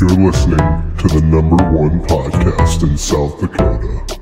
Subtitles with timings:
[0.00, 4.18] You're listening to the number one podcast in South Dakota.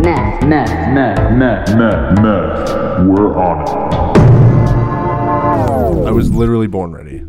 [0.00, 2.70] Meth, meth, meth, meth, meth, meth.
[3.08, 3.68] We're on it.
[6.06, 7.24] I was literally born ready.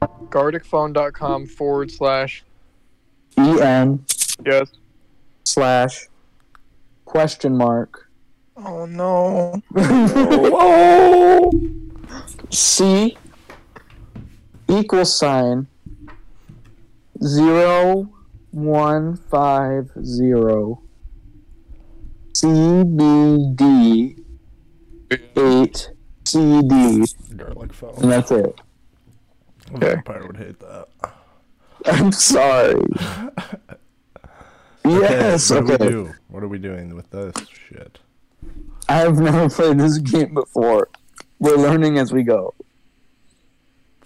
[0.00, 2.44] Garticphone.com forward slash
[3.36, 4.04] en
[4.46, 4.70] yes.
[5.42, 6.06] slash
[7.04, 8.08] question mark
[8.56, 9.60] Oh no.
[9.74, 11.50] Oh.
[12.50, 13.16] C
[14.68, 15.66] equal sign
[17.22, 18.08] zero
[18.50, 20.80] one five zero
[22.32, 24.22] CBD
[25.36, 25.90] eight
[26.24, 27.04] CD
[27.36, 27.94] Garlic phone.
[28.02, 28.60] and that's it.
[29.74, 29.94] Okay.
[29.94, 30.88] vampire would hate that.
[31.86, 32.82] I'm sorry.
[34.84, 35.50] yes.
[35.50, 35.88] What do we Okay.
[35.90, 36.12] do?
[36.28, 37.98] What are we doing with this shit?
[38.88, 40.88] I have never played this game before.
[41.38, 42.54] We're learning as we go.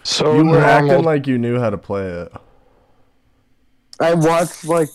[0.03, 2.33] So You were acting like you knew how to play it.
[4.01, 4.89] I watched like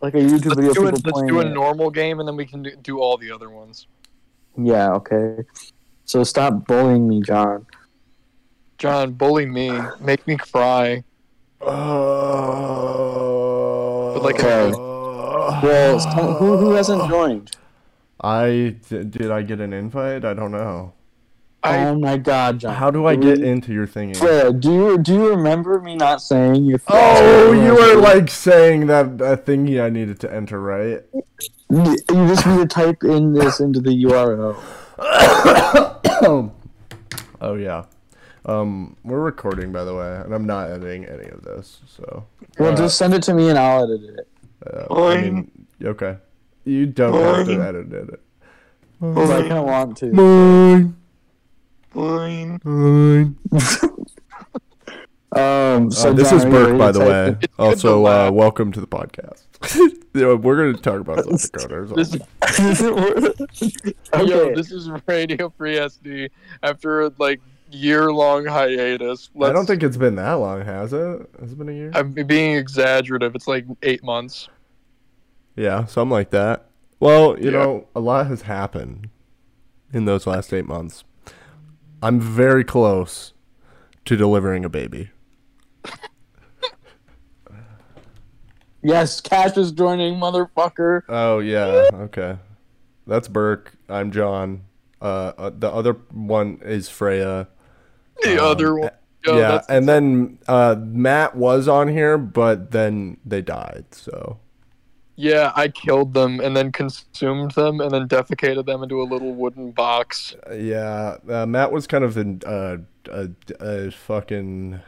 [0.00, 1.52] like a YouTube video let's of do, a, let's do a it.
[1.54, 3.86] normal game and then we can do, do all the other ones.
[4.58, 5.38] Yeah, okay.
[6.04, 7.64] So stop bullying me, John.
[8.78, 9.70] John, bully me,
[10.00, 11.04] make me cry.
[11.64, 11.70] Uh,
[14.20, 14.72] like Okay.
[14.76, 15.98] Well,
[16.38, 17.56] who who hasn't joined?
[18.20, 20.24] I d- did I get an invite?
[20.24, 20.92] I don't know.
[21.64, 22.74] I oh my God, John.
[22.74, 24.16] How do I get into your thingy?
[24.16, 26.80] Freya, do you do you remember me not saying your?
[26.88, 31.02] Oh, you were like saying that that thingy I needed to enter, right?
[31.70, 34.60] You just need to type in this into the URL.
[37.42, 37.84] Oh yeah.
[38.46, 42.24] Um, we're recording by the way, and I'm not editing any of this, so.
[42.58, 44.28] Well, uh, just send it to me and I'll edit it.
[44.64, 45.50] uh, I mean,
[45.82, 46.18] okay.
[46.64, 48.20] You don't have to edit it.
[49.00, 50.12] Because I kind of want to.
[50.12, 50.96] Mine,
[51.94, 52.60] fine.
[52.64, 53.36] mine.
[55.34, 55.90] Um.
[55.90, 57.28] So Uh, this John, is Burke, by the way.
[57.28, 59.44] in- It's Also, uh, welcome to the podcast.
[60.14, 61.88] Yeah, we're going to talk about South Dakota.
[61.88, 62.14] so- This,
[64.12, 64.26] Okay.
[64.26, 66.28] Yo, this is Radio Free SD
[66.62, 69.30] after like year long hiatus.
[69.40, 71.30] I don't think it's been that long, has it?
[71.40, 71.90] Has it been a year?
[71.94, 73.34] I'm being exaggerative.
[73.34, 74.50] It's like eight months.
[75.56, 76.66] Yeah, something like that.
[77.00, 77.52] Well, you Yeah.
[77.52, 79.08] know, a lot has happened
[79.94, 81.04] in those last eight months.
[82.02, 83.32] I'm very close
[84.06, 85.10] to delivering a baby.
[88.84, 91.02] Yes, Cash is joining, motherfucker.
[91.08, 92.36] Oh yeah, okay.
[93.06, 93.74] That's Burke.
[93.88, 94.64] I'm John.
[95.00, 97.46] Uh, uh the other one is Freya.
[98.22, 98.90] The Um, other one.
[99.24, 103.84] Yo, yeah, that's- and then uh, Matt was on here, but then they died.
[103.92, 104.40] So
[105.14, 109.34] Yeah, I killed them and then consumed them and then defecated them into a little
[109.34, 110.34] wooden box.
[110.50, 112.78] uh, yeah, uh, Matt was kind of in uh,
[113.10, 113.28] a,
[113.60, 114.80] a fucking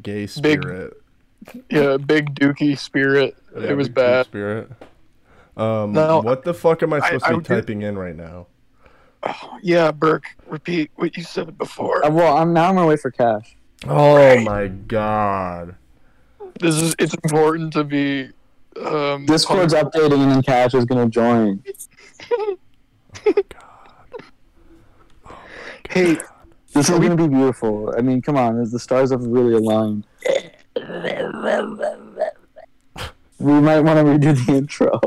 [0.00, 0.92] gay Big- spirit.
[1.68, 3.36] Yeah, big dookie spirit.
[3.54, 4.26] Yeah, it was big bad.
[4.26, 4.70] Spirit.
[5.56, 7.82] Um, No, what the fuck am I I- supposed I to be would do- typing
[7.82, 8.46] in right now?
[9.24, 12.04] Oh, yeah, Burke, repeat what you said before.
[12.06, 12.68] Uh, well, I'm now.
[12.68, 13.56] I'm gonna wait for Cash.
[13.86, 15.74] Oh my god.
[16.60, 18.30] This is it's important to be
[18.82, 21.62] um Discord's updating, and then Cash is gonna join.
[25.88, 26.16] Hey,
[26.72, 27.94] This is gonna be beautiful.
[27.96, 30.06] I mean, come on, the stars have really aligned.
[33.38, 35.00] We might want to redo the intro.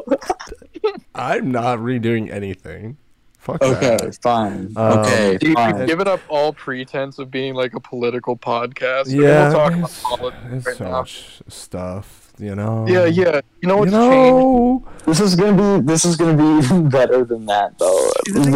[1.15, 2.97] I'm not redoing anything.
[3.37, 4.17] Fuck okay, that.
[4.21, 4.73] fine.
[4.75, 5.77] Um, okay, dude, fine.
[5.77, 9.07] you've given up all pretense of being like a political podcast.
[9.07, 10.91] Yeah, we'll talk about politics right so now.
[10.91, 12.85] much stuff, you know.
[12.87, 13.41] Yeah, yeah.
[13.61, 13.93] You know You what's changed?
[13.93, 15.85] know, This is gonna be.
[15.85, 18.09] This is gonna be even better than that, though.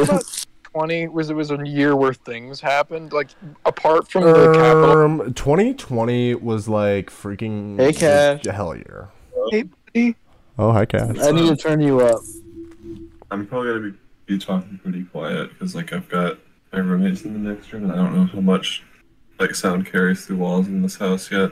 [0.03, 3.11] About 20 was it was a year where things happened.
[3.13, 3.29] Like
[3.65, 4.91] apart from the capital.
[5.21, 8.45] um, 2020 was like freaking Hey, Cash.
[8.45, 9.09] hell year.
[9.51, 10.15] Hey, buddy.
[10.57, 11.17] Oh, hi, Cash.
[11.19, 12.21] I need to turn you up.
[13.31, 13.97] I'm probably gonna be,
[14.27, 16.37] be talking pretty quiet because like I've got
[16.71, 18.83] my roommates in the next room and I don't know how much
[19.39, 21.51] like sound carries through walls in this house yet.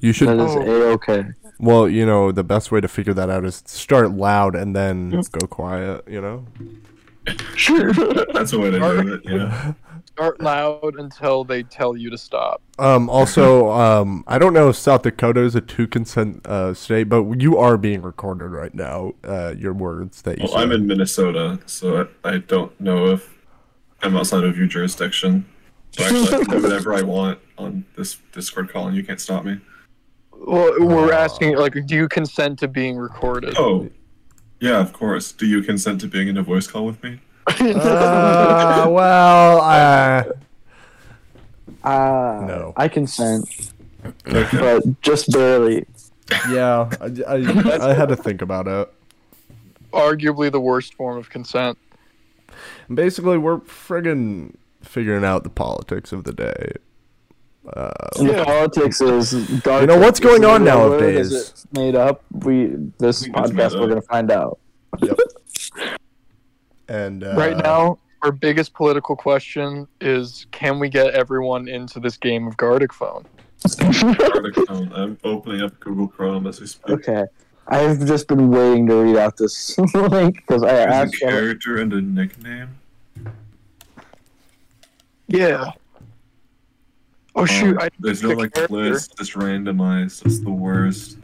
[0.00, 0.28] You should.
[0.28, 0.60] That is Oh.
[0.62, 1.24] a okay.
[1.60, 5.10] Well, you know, the best way to figure that out is start loud and then
[5.10, 6.04] go quiet.
[6.08, 6.46] You know.
[7.54, 7.92] Sure.
[8.32, 9.20] That's a way to do it.
[9.24, 9.72] Yeah.
[10.18, 12.60] Start loud until they tell you to stop.
[12.80, 17.04] Um, also, um, I don't know if South Dakota is a two consent uh, state,
[17.04, 19.12] but you are being recorded right now.
[19.22, 20.62] Uh, your words that you Well, said.
[20.62, 23.38] I'm in Minnesota, so I, I don't know if
[24.02, 25.46] I'm outside of your jurisdiction.
[25.92, 29.20] So actually, I can do whatever I want on this Discord call, and you can't
[29.20, 29.60] stop me.
[30.46, 31.16] Well, we're Uh.
[31.18, 33.54] asking like, do you consent to being recorded?
[33.58, 33.88] Oh,
[34.60, 35.32] yeah, of course.
[35.32, 37.20] Do you consent to being in a voice call with me?
[37.46, 40.24] Uh, well, uh,
[41.84, 42.72] Uh, No.
[42.76, 43.72] I consent,
[44.24, 45.86] but just barely.
[46.50, 48.92] Yeah, I, I, I had to think about it.
[49.92, 51.78] Arguably the worst form of consent.
[52.92, 56.72] Basically, we're friggin' figuring out the politics of the day.
[58.18, 59.32] And the politics is.
[59.32, 61.32] You know, what's going on nowadays?
[61.32, 62.24] Is it made up?
[62.30, 64.58] We this think it's podcast we're gonna find out.
[65.00, 65.18] Yep.
[66.90, 72.16] And uh, right now, our biggest political question is can we get everyone into this
[72.16, 73.26] game of Gartic phone?
[73.78, 74.92] Card account.
[74.94, 76.88] I'm opening up Google Chrome as we speak.
[77.06, 77.24] Okay,
[77.66, 81.14] I've just been waiting to read out this link because I There's a asked.
[81.22, 82.70] him- character and a nickname.
[85.26, 85.72] Yeah.
[87.38, 88.74] Oh shoot, Um, I there's no like character.
[88.74, 90.26] list, just randomized.
[90.26, 91.18] It's the worst.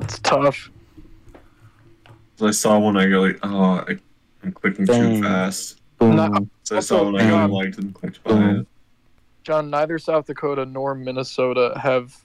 [0.00, 0.70] It's tough.
[2.40, 3.96] I saw one, I go like, oh, I,
[4.44, 5.16] I'm clicking Dang.
[5.16, 5.80] too fast.
[5.98, 6.14] Boom.
[6.14, 6.46] No.
[6.62, 8.66] So I saw one, I Also, go liked and clicked by it.
[9.42, 12.16] John, neither South Dakota nor Minnesota have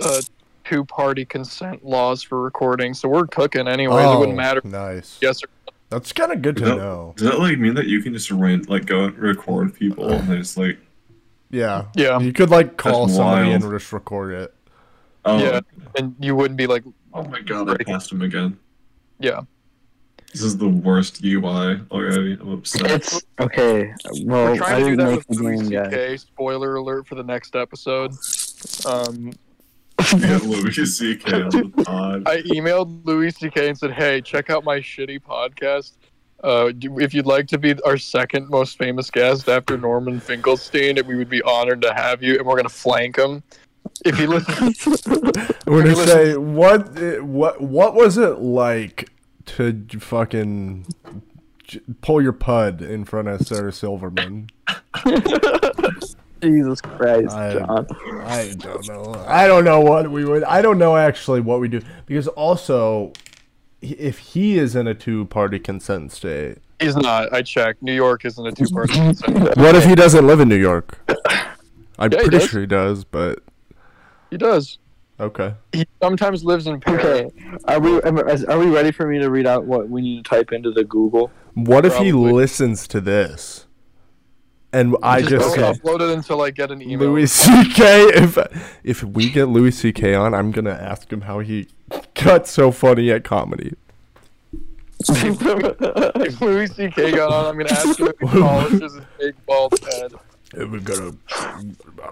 [0.00, 0.20] uh,
[0.64, 4.02] two party consent laws for recording, so we're cooking anyway.
[4.02, 4.60] it wouldn't matter.
[4.64, 5.18] Oh, Nice.
[5.22, 5.48] Yes or
[5.90, 6.76] That's kind of good to Yep.
[6.78, 7.14] know.
[7.16, 10.28] Does that like mean that you can just rent, like, go and record people and
[10.28, 10.78] they just like,
[11.52, 11.84] Yeah.
[11.94, 12.18] Yeah.
[12.18, 13.62] You could like call That's somebody wild.
[13.62, 14.54] and just record it.
[15.24, 15.60] oh, Yeah.
[15.96, 16.82] and you wouldn't be like,
[17.14, 18.58] oh my god, I passed him again.
[19.20, 19.42] yeah.
[20.32, 22.38] This is the worst UI already.
[22.40, 22.90] I'm upset.
[22.90, 23.92] It's okay.
[24.24, 25.90] Well, We're I trying to do didn't that make with the Louis game yet.
[25.90, 26.16] C.K.
[26.16, 28.12] Spoiler alert for the next episode.
[28.86, 29.32] Um,
[30.18, 31.42] yeah, Louis C.K.
[31.42, 32.22] on the pod.
[32.26, 33.68] I emailed Louis C.K.
[33.68, 35.98] and said, "Hey, check out my shitty podcast.
[36.42, 41.14] Uh, if you'd like to be our second most famous guest after Norman Finkelstein, we
[41.16, 42.36] would be honored to have you.
[42.38, 43.42] And we're gonna flank him.
[44.04, 44.86] If he listens,
[45.66, 49.10] We're gonna Listen- say what what what was it like
[49.46, 50.86] to fucking
[52.00, 54.48] pull your pud in front of Sarah Silverman?
[56.42, 57.86] Jesus Christ, I- John.
[58.24, 59.24] I don't know.
[59.28, 60.42] I don't know what we would.
[60.44, 63.31] I don't know actually what we do because also, h-
[63.82, 67.32] if he is in a two-party consent state, he's not.
[67.32, 67.82] I checked.
[67.82, 69.18] New York isn't a two-party consent.
[69.18, 69.56] state.
[69.56, 70.98] what if he doesn't live in New York?
[71.98, 72.48] I'm Yeah, pretty does.
[72.48, 73.40] sure he does, but
[74.30, 74.78] He does.
[75.20, 75.54] okay.
[75.72, 77.04] He sometimes lives in Paris.
[77.04, 77.30] Okay,
[77.66, 80.52] are we are we ready for me to read out what we need to type
[80.52, 81.30] into the Google?
[81.54, 83.66] What if he listens to this,
[84.72, 87.10] and I just, don't say upload it until I get an email.
[87.10, 88.04] Louis C.K.
[88.14, 88.38] If
[88.82, 90.14] if we get Louis C.K.
[90.14, 91.68] on, I'm gonna ask him how he
[92.14, 93.74] got so funny at comedy.
[95.08, 97.12] if Louis C.K.
[97.12, 100.14] got on, I'm gonna ask him if he polishes his big bald head.
[100.54, 101.12] We're gonna.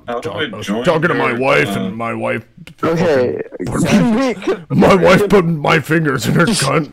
[0.07, 2.47] How do I I was talking to my wife, uh, and my wife.
[2.83, 6.93] Okay, can we, can, My wife put my fingers in her cunt.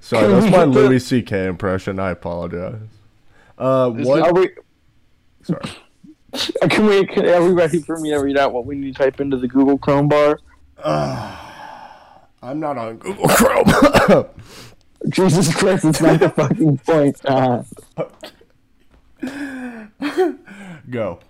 [0.00, 1.46] Sorry, that's my Louis C.K.
[1.46, 1.98] impression.
[2.00, 2.80] I apologize.
[3.56, 4.34] Uh, Is are what?
[4.34, 4.50] we
[5.42, 5.60] Sorry.
[6.70, 9.02] can we can, are we ready for me to read out what we need to
[9.02, 10.40] type into the Google Chrome bar?
[10.84, 14.26] I'm not on Google Chrome.
[15.08, 17.20] Jesus Christ, it's not the fucking point.
[17.24, 17.62] Uh,
[20.90, 21.20] Go.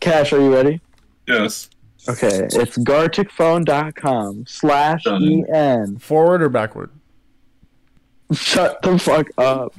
[0.00, 0.80] Cash, are you ready?
[1.26, 1.68] Yes.
[2.08, 5.98] Okay, it's garticphone.com slash en.
[5.98, 6.90] Forward or backward?
[8.32, 9.74] Shut the fuck up.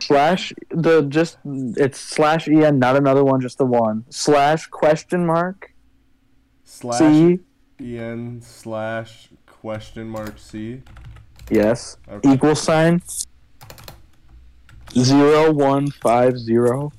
[0.00, 4.04] slash the just it's slash en, not another one, just the one.
[4.08, 5.73] Slash question mark
[6.74, 7.38] Slash C.
[7.80, 10.82] en slash question mark c.
[11.48, 11.96] Yes.
[12.10, 12.32] Okay.
[12.32, 13.00] Equal sign
[14.92, 16.92] zero one five zero.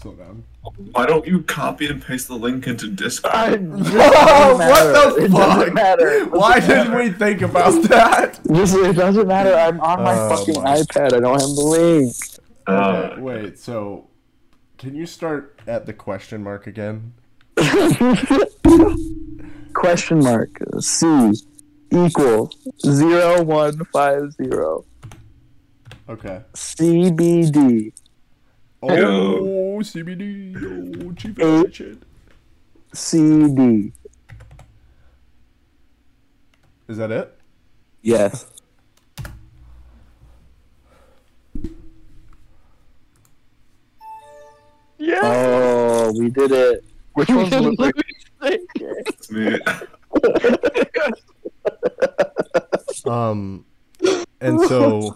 [0.00, 0.44] Slow down.
[0.92, 3.68] Why don't you copy and paste the link into Discord?
[3.72, 5.58] What the It fuck?
[5.58, 6.24] doesn't matter.
[6.26, 8.38] Why didn't we think about that?
[8.52, 9.54] Just, it doesn't matter.
[9.54, 10.76] I'm on my Oh, fucking my.
[10.78, 11.12] iPad.
[11.12, 12.14] I don't have the link.
[12.66, 14.08] Uh, Okay, wait, so
[14.78, 17.14] can you start at the question mark again?
[19.74, 21.32] Question mark C
[21.90, 22.50] equal
[22.84, 24.84] zero one five zero
[26.08, 26.40] Okay.
[26.54, 27.92] CBD
[28.82, 29.80] Oh, Yo.
[29.80, 31.02] CBD.
[31.04, 32.04] Oh, Chief Uh, Richard.
[32.92, 33.92] CD.
[36.88, 37.36] Is that it?
[38.02, 38.46] Yes.
[44.98, 45.20] Yeah.
[45.22, 46.84] Oh, we did it.
[47.14, 47.76] Which one's Louis?
[49.30, 49.58] It's.
[53.06, 53.64] Um,
[54.40, 55.14] and so,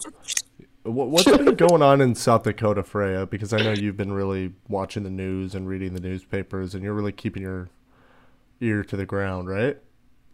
[0.85, 3.27] what, what's been going on in South Dakota, Freya?
[3.27, 6.95] Because I know you've been really watching the news and reading the newspapers, and you're
[6.95, 7.69] really keeping your
[8.61, 9.79] ear to the ground, right?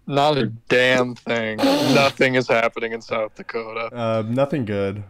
[0.07, 1.57] Not a damn thing.
[1.57, 3.89] Nothing is happening in South Dakota.
[3.93, 5.03] Uh, nothing good.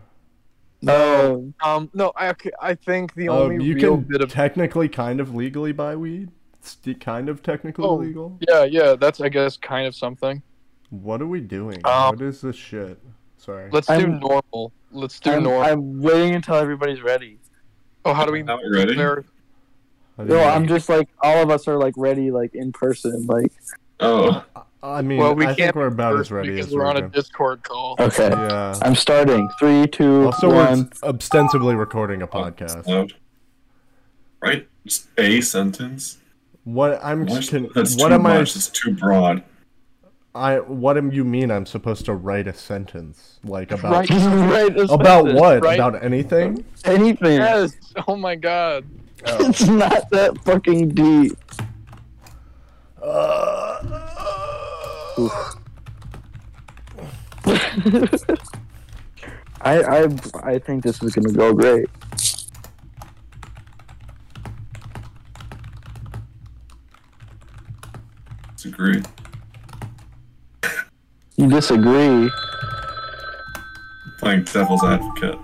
[0.81, 1.53] No.
[1.63, 5.21] Um, no, I I think the Um, only you real can bit of technically kind
[5.21, 6.31] of legally buy weed.
[6.67, 7.95] It's kind of technically Oh.
[7.97, 8.39] legal.
[8.49, 10.43] yeah, yeah, that's I guess kind of something.
[10.91, 11.81] What are we doing?
[11.85, 12.99] Um, what is this shit?
[13.37, 13.69] Sorry.
[13.71, 14.73] Let's do I'm- normal.
[14.93, 15.63] Let's do I'm, normal.
[15.63, 17.39] I'm waiting until everybody's ready.
[18.05, 18.43] oh, how do we?
[18.43, 18.95] Not ready?
[18.97, 19.25] There,
[20.17, 20.45] How do No, know?
[20.49, 23.27] I'm just like all of us are like ready, like in person.
[23.27, 23.53] Like
[24.01, 24.45] Oh,
[24.83, 26.87] I mean, well, we I can't think we're about as ready because as we're we're
[26.87, 27.97] on a gonna- Discord call.
[27.99, 28.79] okay, Yeah.
[28.83, 29.49] I'm starting.
[29.59, 30.91] Three, two, Also, one.
[31.03, 33.11] we're ostensibly recording a podcast.
[34.41, 34.69] Right?
[34.87, 36.19] Just a sentence.
[36.67, 38.57] What I'm That's, can, that's what too am much.
[38.57, 39.45] It's too broad.
[40.35, 44.11] I I what am you mean I'm supposed to write a sentence like about Right.
[44.11, 45.41] Write a about sentence.
[45.41, 45.79] what right?
[45.79, 46.65] about anything?
[46.85, 47.39] Anything.
[47.39, 47.77] Yes.
[48.09, 48.85] Oh my god.
[49.27, 49.47] Oh.
[49.49, 51.39] It's not that fucking deep.
[53.01, 53.79] Uh,
[59.61, 60.09] I I
[60.43, 61.89] I think this is gonna go great.
[68.67, 69.01] Disagree.
[71.37, 72.31] You disagree?
[74.19, 75.39] Playing devil's advocate.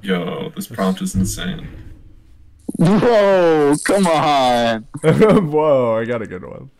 [0.00, 1.68] Yo, this prompt is insane.
[2.78, 3.74] Whoa!
[3.84, 4.82] Come on.
[5.02, 6.70] Whoa, I got a good one.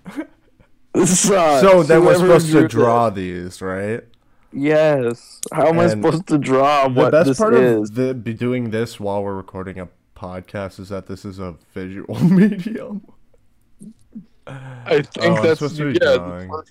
[0.95, 1.61] This sucks.
[1.61, 4.03] So then we're supposed to drew draw these, right?
[4.55, 5.39] Yes.
[5.53, 7.91] How am I supposed to draw The what best this part is?
[7.91, 11.57] of the, be doing this while we're recording a podcast is that this is a
[11.75, 13.03] visual medium.
[14.87, 16.71] I think Oh, that's yeah, that's.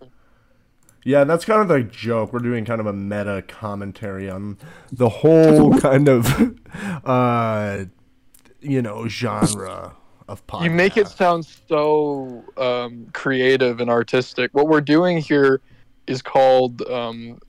[1.06, 2.34] Yeah, that's kind of the joke.
[2.34, 4.58] We're doing kind of a meta commentary on
[4.92, 6.28] the whole kind of,
[7.06, 7.86] uh,
[8.60, 9.96] you know, genre
[10.28, 10.64] of podcast.
[10.66, 14.54] You make it sound so um, creative and artistic.
[14.54, 15.62] What we're doing here
[16.08, 16.82] is called.
[16.84, 17.40] Um,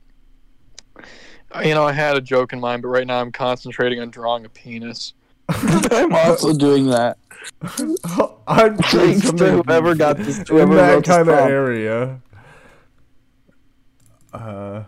[1.64, 4.44] you know, I had a joke in mind, but right now I'm concentrating on drawing
[4.44, 5.14] a penis.
[5.90, 7.18] I'm also doing that.
[8.46, 10.38] I'm doing to something whoever got this.
[10.38, 12.20] in Whoever that wrote this kind of area.
[14.32, 14.84] Uh,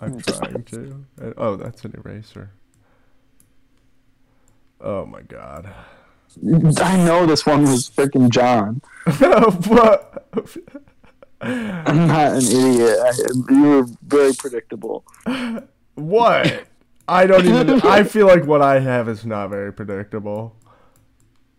[0.00, 1.04] I'm trying to.
[1.20, 2.50] Uh, Oh, that's an eraser.
[4.80, 5.72] Oh my god.
[6.80, 8.80] I know this one was freaking John.
[9.66, 10.28] what?
[11.40, 12.98] I'm not an idiot.
[13.00, 13.12] I,
[13.52, 15.04] you were very predictable.
[15.94, 16.64] What?
[17.08, 17.80] I don't even.
[17.82, 20.54] I feel like what I have is not very predictable.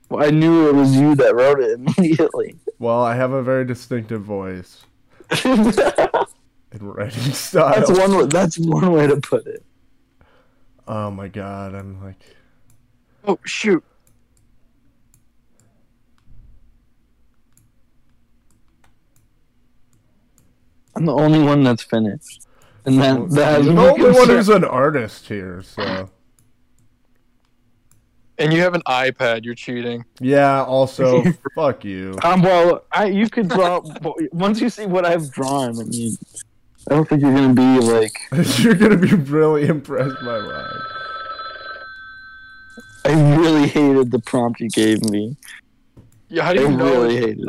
[0.10, 2.58] Well, I knew it was you that wrote it immediately.
[2.78, 4.86] Well, I have a very distinctive voice
[5.44, 5.76] and
[6.82, 7.74] writing style.
[7.76, 8.30] That's one.
[8.30, 9.64] That's one way to put it.
[10.88, 12.22] Oh my god, I'm like.
[13.28, 13.84] Oh shoot!
[20.96, 22.48] I'm the only one that's finished,
[22.86, 26.10] and that that You're no the only one who's an artist here, so.
[28.38, 29.44] And you have an iPad.
[29.44, 30.06] You're cheating.
[30.22, 31.24] Yeah, also,
[31.56, 32.18] fuck you.
[32.24, 33.82] Um, well, I you could draw
[34.32, 35.78] once you see what I've drawn.
[35.80, 36.18] I mean,
[36.90, 38.14] I don't think you're gonna be like.
[38.60, 40.82] You're gonna be really impressed by mine.
[43.06, 45.36] I really hated the prompt you gave me.
[46.30, 47.48] Yeah, how do I you know really hated it.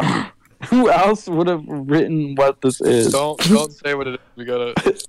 [0.00, 0.26] on?
[0.70, 3.12] Who else would have written what this is?
[3.12, 4.20] Don't don't say what it is.
[4.36, 4.74] We gotta.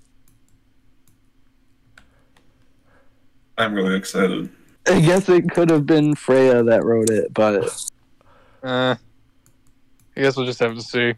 [3.58, 4.50] I'm really excited.
[4.88, 7.64] I guess it could have been Freya that wrote it, but
[8.62, 8.96] Uh,
[10.16, 11.14] I guess we'll just have to see.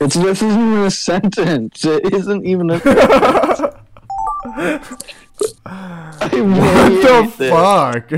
[0.00, 1.84] it's this isn't even a sentence.
[1.84, 2.80] It isn't even a.
[5.66, 8.12] I really What the hate fuck?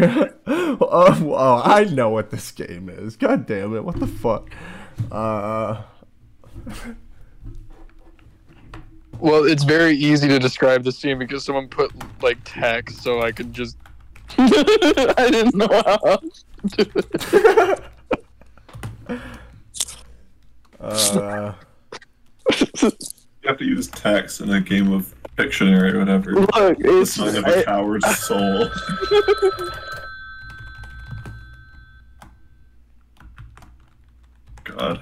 [0.46, 3.16] oh, oh, I know what this game is.
[3.16, 3.84] God damn it!
[3.84, 4.50] What the fuck?
[5.10, 5.82] Uh,
[9.18, 11.92] Well, it's very easy to describe the scene because someone put
[12.22, 13.76] like text, so I could just.
[14.38, 16.16] I didn't know how.
[16.16, 17.82] to do it.
[20.80, 21.52] uh,
[22.72, 26.32] You have to use text in a game of Pictionary or whatever.
[26.34, 28.68] Look, The it's sign of a coward's soul.
[34.64, 35.00] God.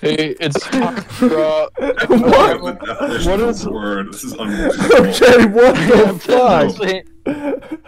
[0.00, 1.68] Hey, it's time to draw.
[1.78, 2.62] What?
[2.62, 4.12] The definition What of is- a word.
[4.12, 5.06] This is unbelievable.
[5.06, 7.82] okay, what the fuck?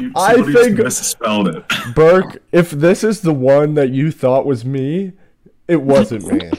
[0.00, 1.64] You- I think- misspelled it.
[1.94, 5.12] Burke, if this is the one that you thought was me,
[5.68, 6.50] it wasn't me.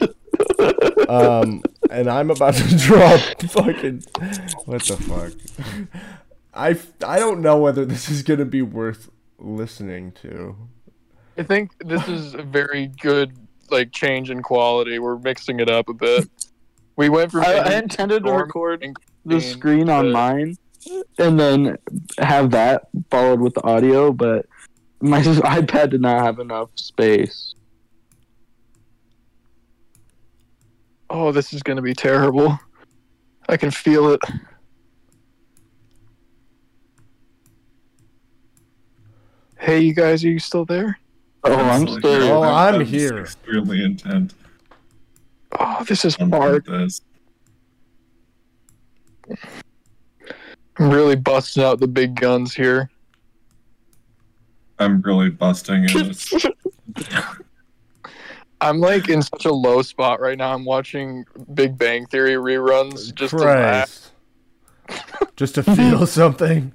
[1.10, 3.20] Um, and I'm about to drop
[3.50, 4.04] fucking.
[4.66, 5.34] What the fuck?
[6.54, 10.56] I, I don't know whether this is gonna be worth listening to.
[11.38, 13.34] I think this is a very good
[13.72, 15.00] like change in quality.
[15.00, 16.30] We're mixing it up a bit.
[16.96, 18.86] We went from I, I intended to record.
[19.26, 20.56] the Screen, screen on mine,
[21.18, 21.78] and then
[22.20, 24.12] have that followed with the audio.
[24.12, 24.46] But
[25.02, 27.56] my iPad did not have enough space.
[31.10, 32.58] Oh, this is gonna be terrible.
[33.48, 34.22] I can feel it.
[39.60, 41.00] Hey, you guys, are you still there?
[41.48, 42.00] Oh, I'm Absolutely.
[42.00, 42.34] still.
[42.34, 43.20] Oh, I'm just here.
[43.20, 44.34] Extremely intent
[45.58, 46.66] Oh, this is on hard.
[46.66, 47.02] this.
[50.78, 52.90] I'm really busting out the big guns here.
[54.80, 56.34] I'm really busting in this.
[58.62, 60.54] I'm like in such a low spot right now.
[60.54, 61.24] I'm watching
[61.54, 64.12] Big Bang Theory reruns just to laugh.
[65.36, 66.74] Just to feel something.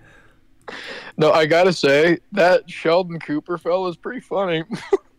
[1.20, 4.64] No, I gotta say that Sheldon Cooper fella is pretty funny.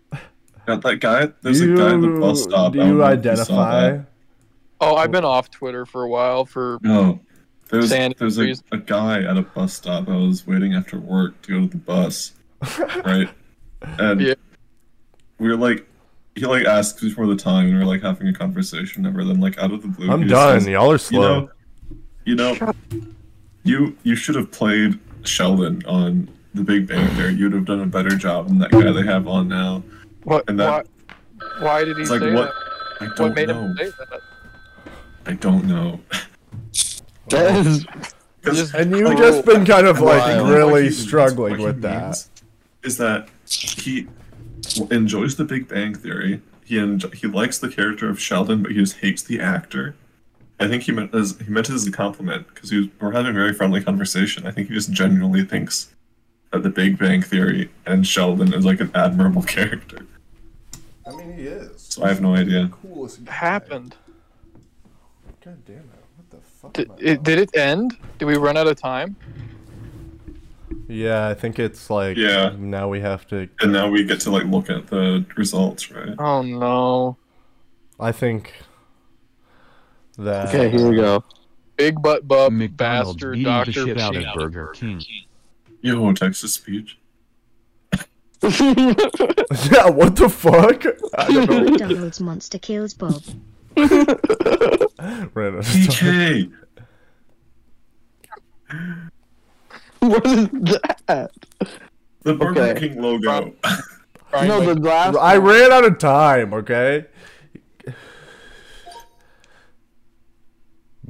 [0.65, 1.27] Got that guy?
[1.43, 2.73] There's do a guy at the bus stop.
[2.73, 3.99] do you know you identify?
[4.79, 7.19] Oh, I've been off Twitter for a while for No.
[7.69, 10.09] There's Sand there's a, a guy at a bus stop.
[10.09, 12.33] I was waiting after work to go to the bus,
[13.05, 13.29] right?
[13.83, 14.33] And Yeah.
[15.37, 15.87] we were like,
[16.33, 19.05] he like asked before the time, and we were like having a conversation.
[19.05, 20.61] Ever then, like out of the blue, I'm done.
[20.61, 21.39] says, Y'all are You slow.
[21.41, 21.49] know,
[22.25, 22.73] you know,
[23.63, 27.33] you you should have played Sheldon on The Big Bang Theory.
[27.35, 29.83] You'd have done a better job than that guy they have on now.
[30.23, 30.43] what?
[30.49, 32.53] And that- why, why did he It's say like what?
[32.53, 33.01] that?
[33.01, 33.61] I What don't made know.
[33.61, 34.21] him say that?
[35.25, 35.99] I don't know.
[37.29, 37.85] That is,
[38.41, 40.49] 'Cause and you've Oh, just been kind of like Wild.
[40.49, 42.03] really What he- struggling what he with that.
[42.03, 42.29] means
[42.83, 44.07] Is that he
[44.89, 46.41] enjoys the Big Bang Theory?
[46.65, 49.95] He enjo- he likes the character of Sheldon, but he just hates the actor.
[50.61, 53.33] I think he meant as he meant it as a compliment because we're having a
[53.33, 54.45] very friendly conversation.
[54.45, 55.93] I think he just genuinely thinks
[56.51, 60.05] that the Big Bang Theory and Sheldon is like an admirable character.
[61.07, 61.81] I mean, he is.
[61.81, 62.69] So I have no idea.
[62.83, 63.31] Coolest guy.
[63.31, 63.95] happened?
[65.43, 65.83] God damn it!
[66.15, 66.73] What the fuck?
[66.73, 67.97] Did it, did it end?
[68.19, 69.15] Did we run out of time?
[70.87, 72.17] Yeah, I think it's like.
[72.17, 72.53] Yeah.
[72.55, 73.49] Now we have to.
[73.61, 76.13] And now we get to like look at the results, right?
[76.19, 77.17] Oh no!
[77.99, 78.53] I think.
[80.17, 80.49] That.
[80.49, 81.23] okay, here we go.
[81.77, 83.71] Big butt bub McDonald's bastard Doctor.
[83.71, 85.01] shit out of Burger King.
[85.81, 86.97] Yo, Texas speech.
[88.43, 89.89] yeah.
[89.89, 90.83] What the fuck?
[91.17, 91.61] I don't know.
[91.63, 93.21] McDonald's monster kills Bob.
[93.77, 95.63] Ran out.
[95.63, 96.51] PK.
[99.99, 100.47] what is
[101.07, 101.31] that?
[102.23, 102.79] The Burger Okay.
[102.89, 103.53] King logo.
[104.31, 104.65] Brian, No, wait.
[104.67, 105.17] the last.
[105.17, 106.53] I ran out of time.
[106.53, 107.05] Okay.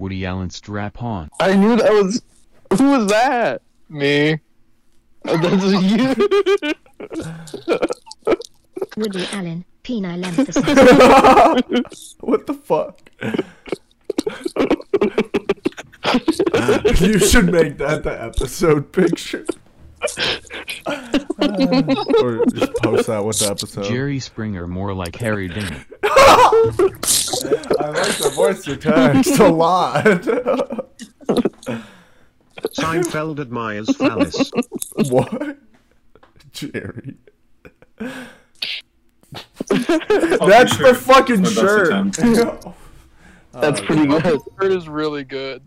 [0.02, 1.30] Woody Allen strap on.
[1.40, 2.24] I knew that was.
[2.76, 3.62] Who was that?
[3.88, 4.40] me.
[5.28, 6.16] Oh, That's you.
[8.98, 12.16] Woody Allen, penile emphasis.
[12.20, 13.00] what the fuck?
[17.00, 19.46] you should make that the episode picture.
[22.22, 23.86] Or just post that with the episode.
[23.86, 25.86] Jerry Springer more like Harry Ding.
[26.04, 26.62] I
[27.80, 30.04] like the voice to text a lot.
[32.76, 34.52] Seinfeld admires phallus.
[35.10, 35.58] what?
[36.52, 37.16] Jerry.
[39.72, 41.90] Oh, That's the fucking shirt.
[43.54, 44.42] That's pretty oh, good.
[44.60, 45.64] Shirt is really good.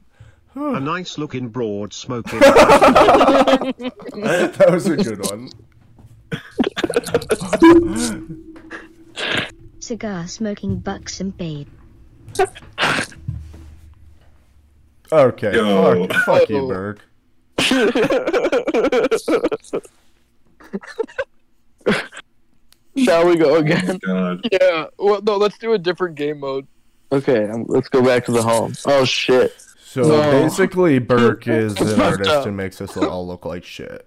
[0.57, 2.39] A nice looking broad smoking.
[2.41, 3.75] that
[4.71, 5.51] was a good one.
[9.81, 11.67] Cigar smoking buxom babe.
[15.13, 15.55] Okay.
[15.55, 16.07] Yo.
[16.09, 17.01] Fuck, fuck you, Berg.
[22.97, 23.87] Shall we go Oh again?
[23.87, 24.49] my god.
[24.53, 24.87] Yeah.
[24.99, 25.37] Well, no.
[25.37, 26.67] Let's do a different game mode.
[27.13, 28.75] Okay, um, let's go back to the home.
[28.87, 29.55] Oh shit.
[29.95, 30.31] So No.
[30.43, 32.47] basically, Burke is an artist up.
[32.47, 34.05] and makes us all look like shit.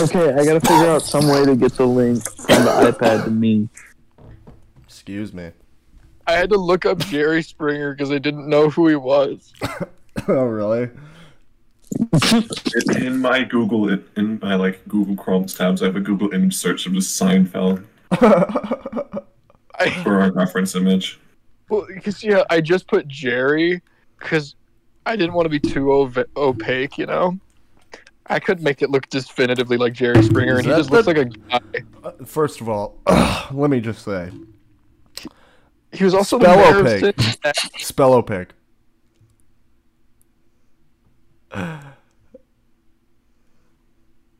[0.00, 3.30] Okay, I gotta figure out some way to get the link from the iPad to
[3.30, 3.68] me.
[4.84, 5.52] Excuse me.
[6.26, 9.52] I had to look up Jerry Springer because I didn't know who he was.
[10.28, 10.90] oh, really?
[12.32, 16.32] In- In my Google, in, in my like Google Chrome tabs, I have a Google
[16.34, 17.84] image search of just Seinfeld
[19.78, 21.20] I for our reference image.
[21.68, 23.82] Well, because yeah, I just put Jerry
[24.18, 24.54] because
[25.06, 26.98] I didn't want to be too ov- opaque.
[26.98, 27.38] You know,
[28.26, 31.24] I could make it look definitively like Jerry Springer, and he just looks like a
[31.26, 31.60] guy.
[32.02, 32.98] Uh, First of all,
[33.52, 34.30] let me just say,
[35.92, 37.20] He was also Spell the mayor opaque.
[37.78, 38.48] Spell opaque.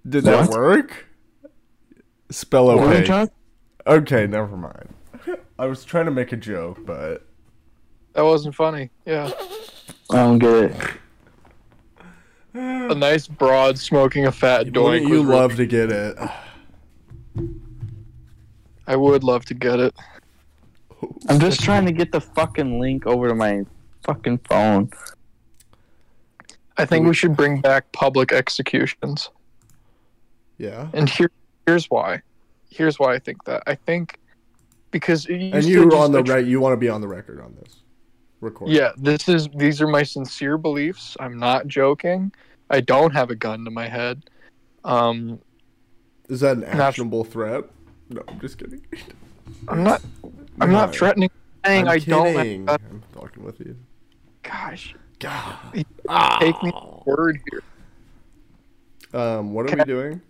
[0.06, 1.06] Did that work?
[2.30, 3.30] Spell What opaque.
[3.86, 4.88] Okay, never mind.
[5.58, 7.26] I was trying to make a joke, but
[8.14, 8.90] That wasn't funny.
[9.06, 9.30] Yeah.
[10.10, 10.76] I don't get it.
[12.54, 14.84] A nice broad smoking a fat doink.
[14.84, 16.16] Wouldn't you was love to get it?
[18.86, 19.94] I would love to get it.
[21.28, 23.64] I'm just trying to get the fucking link over to my
[24.04, 24.90] fucking phone.
[26.76, 29.30] I think we should bring back public executions.
[30.58, 30.88] Yeah.
[30.92, 31.30] And here,
[31.66, 32.22] here's why.
[32.70, 33.62] Here's why I think that.
[33.66, 34.18] I think
[34.94, 36.46] because it And you just on the attr- right.
[36.46, 37.80] You want to be on the record on this.
[38.40, 38.68] Record.
[38.68, 41.16] Yeah, this is these are my sincere beliefs.
[41.18, 42.32] I'm not joking.
[42.70, 44.22] I don't have a gun to my head.
[44.84, 45.40] Um,
[46.28, 47.64] Is that an Not- actionable threat?
[48.08, 48.86] No, I'm just kidding.
[49.68, 50.00] I'm not.
[50.60, 51.30] I'm not threatening.
[51.66, 52.26] Saying I'm I don't.
[52.26, 52.64] Have a kidding.
[52.66, 52.78] gun.
[52.90, 53.76] I'm talking with you.
[54.42, 55.56] Gosh, God.
[56.38, 57.62] take me my word here.
[59.20, 60.20] Um, what are we doing?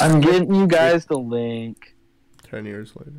[0.00, 1.94] I'm getting you guys the link.
[2.42, 3.12] Ten years later.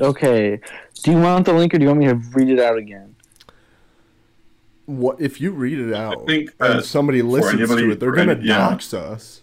[0.00, 0.60] Okay.
[1.02, 3.14] Do you want the link or do you want me to read it out again?
[4.86, 8.00] What if you read it out think and uh, somebody listens anybody- to it?
[8.00, 8.58] They're gonna any- yeah.
[8.70, 9.42] dox us.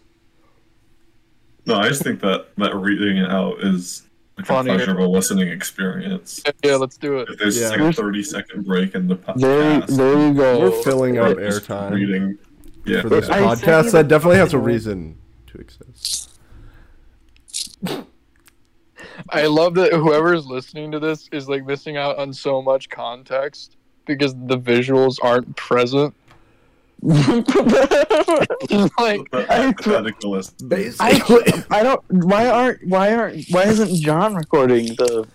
[1.65, 4.03] No, I just think that that reading it out is
[4.37, 4.71] like Funny.
[4.71, 6.41] a pleasurable listening experience.
[6.63, 7.29] Yeah, let's do it.
[7.29, 7.69] If there's Yeah.
[7.69, 10.59] like a 30 second break in the There, podcast, there you go.
[10.59, 12.37] We're filling up airtime reading.
[12.85, 13.91] Yeah, for this I podcast.
[13.91, 16.29] That definitely has a reason to exist.
[19.29, 23.77] I love that whoever's listening to this is like missing out on so much context
[24.05, 26.13] because the visuals aren't present.
[27.03, 27.25] like
[29.31, 32.01] But hypothetical Basically, I don't.
[32.09, 32.85] Why aren't?
[32.87, 33.45] Why aren't?
[33.49, 35.27] Why isn't John recording the?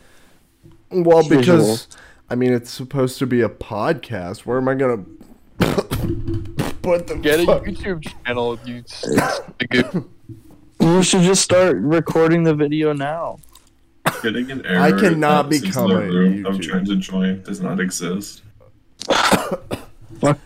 [0.91, 2.01] well, because Visual.
[2.31, 4.41] I mean, it's supposed to be a podcast.
[4.47, 4.99] Where am I gonna
[6.83, 8.59] put the get a fuck- YouTube channel.
[8.65, 8.85] You.
[10.79, 13.39] You should just start recording the video now.
[14.23, 14.81] getting an error.
[14.81, 18.43] I cannot that since become the a room I'm trying to join does not exist.
[20.21, 20.39] What?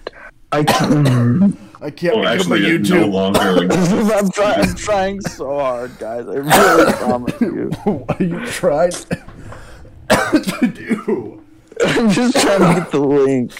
[0.53, 1.57] I can't.
[1.83, 3.13] I can't Oh, become actually, a it no YouTube.
[3.13, 4.13] longer exists.
[4.15, 6.29] I'm, try- I'm trying so hard, guys.
[6.29, 7.71] I really promise you.
[7.85, 8.91] what are you trying
[10.11, 11.43] to do?
[11.87, 13.53] I'm just trying to get the link.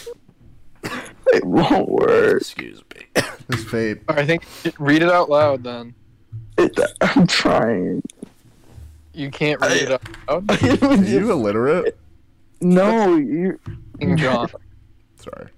[1.33, 2.41] It won't work.
[2.41, 3.07] Excuse me.
[3.47, 4.01] This vape.
[4.09, 4.43] I think
[4.81, 5.63] read it out loud.
[5.63, 5.95] Then
[6.59, 8.03] It, I'm trying.
[9.21, 10.59] You can't read it out loud.
[10.83, 10.89] Oh.
[10.89, 11.99] Are you illiterate?
[12.61, 13.59] no, you.
[13.99, 14.49] King John.
[15.17, 15.49] Sorry.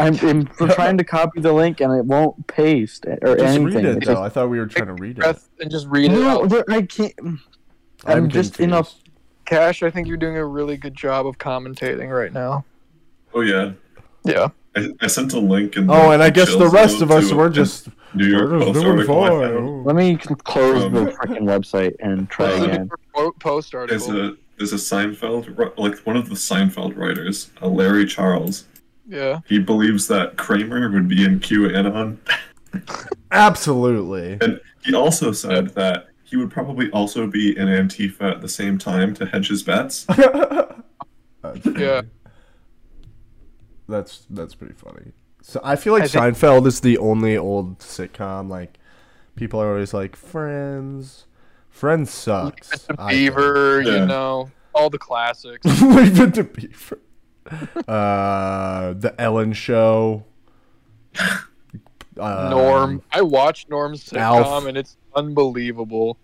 [0.00, 3.64] I'm, I'm trying to copy the link and it won't paste or Just anything.
[3.64, 4.00] read it It though.
[4.12, 5.38] just- I thought we were trying to read it.
[5.60, 7.14] And just read it no, I can't.
[7.18, 7.40] I'm,
[8.06, 8.84] I'm just in a-
[9.44, 12.64] Cash, I think you're doing a really good job of commentating right now.
[13.34, 13.72] Oh yeah,
[14.24, 14.48] Yeah.
[14.78, 15.90] I, I sent a link in.
[15.90, 18.86] Oh, and I guess the rest of us were just New York we're just Post
[18.86, 19.22] article.
[19.24, 19.84] I found.
[19.84, 22.90] Let me close Um, the freaking website and try What's the again.
[23.14, 24.30] po- post There's article?
[24.30, 28.64] a there's a Seinfeld ri- like one of the Seinfeld writers, uh, Larry Charles.
[29.06, 29.40] Yeah.
[29.46, 32.18] He believes that Kramer would be in QAnon,
[33.30, 34.38] Absolutely.
[34.40, 38.76] and he also said that he would probably also be in Antifa at the same
[38.78, 40.04] time to hedge his bets.
[40.04, 42.02] That's Yeah.
[43.88, 43.98] Funny.
[44.00, 45.12] That's that's pretty funny.
[45.42, 48.78] So I feel like I think- Seinfeld is the only old sitcom like
[49.34, 51.24] people are always like Friends.
[51.70, 52.68] Friends sucks.
[52.70, 52.94] Mr.
[52.98, 53.10] I think.
[53.10, 53.92] Beaver, Yeah.
[54.00, 55.64] you know, all the classics.
[55.82, 56.98] Leave it to Beaver.
[57.88, 60.24] Uh, the Ellen Show.
[61.18, 61.40] Um,
[62.50, 63.02] Norm.
[63.10, 64.66] I watched Norm's sitcom Alf.
[64.66, 66.18] and it's unbelievable.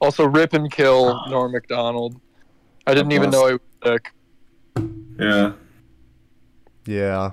[0.00, 2.18] Also, Rip and Kill Norm Macdonald.
[2.86, 4.12] I didn't even know he was sick.
[5.18, 5.52] Yeah,
[6.86, 7.32] Yeah.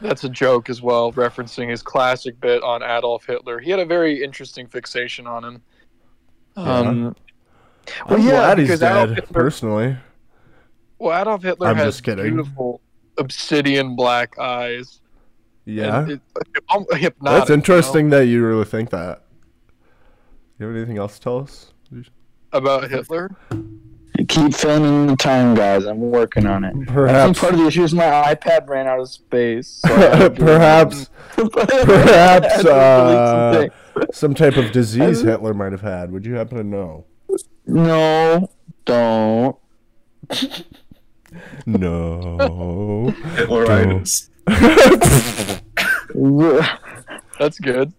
[0.00, 3.58] That's a joke as well, referencing his classic bit on Adolf Hitler.
[3.58, 5.62] He had a very interesting fixation on him.
[6.56, 7.16] Um,
[8.06, 9.96] I'm Well, yeah, glad he's dead, Hitler- personally.
[10.98, 12.24] well, Adolf Hitler I'm has just kidding.
[12.26, 12.80] beautiful
[13.16, 15.00] obsidian black eyes.
[15.64, 16.06] Yeah.
[16.08, 16.20] It,
[16.92, 17.58] hypnotic, That's you know?
[17.58, 19.24] interesting that you really think that.
[20.58, 21.72] You have anything else to tell us?
[22.52, 23.30] about Hitler.
[24.28, 25.86] Keep filling in the time, guys.
[25.86, 26.68] I'm working on it.
[26.68, 27.38] I think Perhaps.
[27.40, 29.80] part of the issue is my iPad ran out of space.
[29.86, 31.10] so I had to- perhaps.
[31.36, 32.54] Perhaps.
[32.56, 33.68] had Uh,
[34.12, 36.12] some type of disease Hitler might have had.
[36.12, 37.06] Would you happen to know?
[37.66, 38.50] No,
[38.84, 39.56] don't.
[41.66, 43.12] No.
[43.36, 44.28] Hitleritis.
[47.38, 47.92] That's good.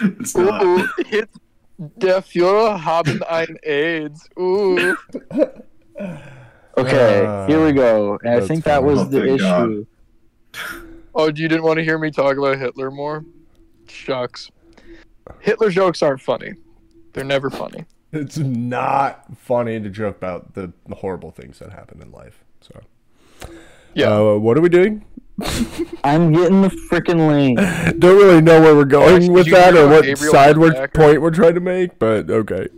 [0.00, 0.62] It's not.
[0.62, 1.28] Ooh, hit
[1.78, 4.28] der Führer haben ein AIDS.
[4.38, 4.94] Ooh.
[6.76, 8.18] Okay, Uh, here we go.
[8.22, 9.70] And I think that was Oh, the thank God.
[9.70, 9.86] issue.
[11.14, 13.24] Oh, you didn't want to hear me talk about Hitler more?
[13.88, 14.50] Shucks.
[15.40, 16.52] Hitler jokes aren't funny.
[17.12, 17.84] They're never funny.
[18.12, 22.44] It's not funny to joke about the horrible things that happen in life.
[22.60, 22.80] So
[23.94, 24.12] Yeah.
[24.12, 25.04] Uh, what are we doing?
[26.04, 27.58] I'm getting the freaking link.
[28.00, 31.00] Don't really know where we're going Did with that or what Gabriel sideward Becker?
[31.00, 32.68] point we're trying to make, but okay.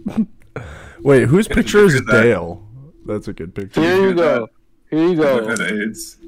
[1.01, 2.23] Wait, whose Yeah, picture is did that?
[2.23, 2.67] Dale?
[3.07, 3.81] That's a good picture.
[3.81, 4.49] Here you go.
[4.91, 5.49] Here you go.
[5.49, 6.19] had AIDS.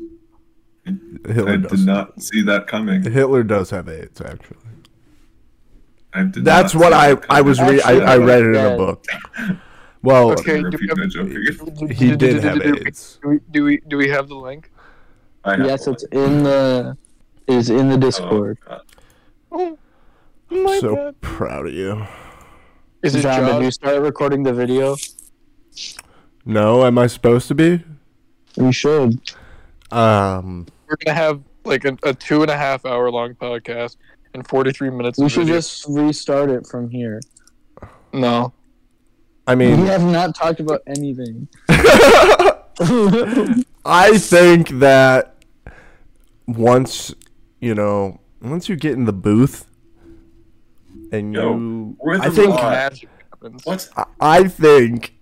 [0.85, 1.71] Hitler I does.
[1.71, 3.03] did not see that coming.
[3.03, 4.57] Hitler does have AIDS, actually.
[6.15, 7.77] I did That's what I I was coming.
[7.77, 9.05] re- I, I read it in a book.
[10.03, 13.19] Well, Okay, do we have- joke he did have AIDS.
[13.23, 14.72] Do we, do we do we have the link?
[15.45, 16.97] I have Yes, it's in the
[17.49, 18.59] is in the Oh, Discord.
[18.67, 18.81] God.
[19.51, 19.79] Oh,
[20.51, 21.21] my So bad.
[21.21, 22.07] proud of you.
[23.03, 24.97] Is it John, did you start recording the video?
[26.45, 27.83] No, am I supposed to be?
[28.57, 29.21] You should.
[29.91, 33.97] Um, We're gonna have like a, a two and a half hour long podcast
[34.35, 35.19] and forty three minutes.
[35.19, 35.57] We of should video.
[35.57, 37.21] just restart it from here.
[38.13, 38.53] no.
[39.47, 41.49] I mean We have not talked about anything.
[43.85, 45.32] I think that
[46.57, 47.15] once
[47.61, 49.67] you know, once you get in the booth,
[51.13, 52.55] and Yo, you, we're I think.
[52.55, 53.65] Magic happens.
[53.65, 53.89] What?
[53.97, 55.15] I- I think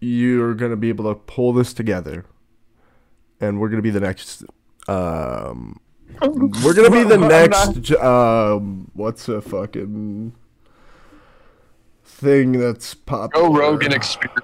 [0.00, 2.24] you're gonna be able to pull this together,
[3.40, 4.44] and we're gonna be the next.
[4.86, 5.80] Um,
[6.22, 7.90] we're gonna be the next.
[7.96, 10.34] Um, what's a fucking
[12.04, 13.48] thing that's popular?
[13.48, 14.40] Joe Rogan experience.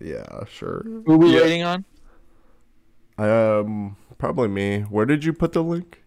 [0.00, 0.82] Yeah, sure.
[1.06, 1.40] Who are we Yeah.
[1.42, 1.84] waiting on?
[3.18, 4.80] Um, probably me.
[4.80, 6.02] Where did you put the link?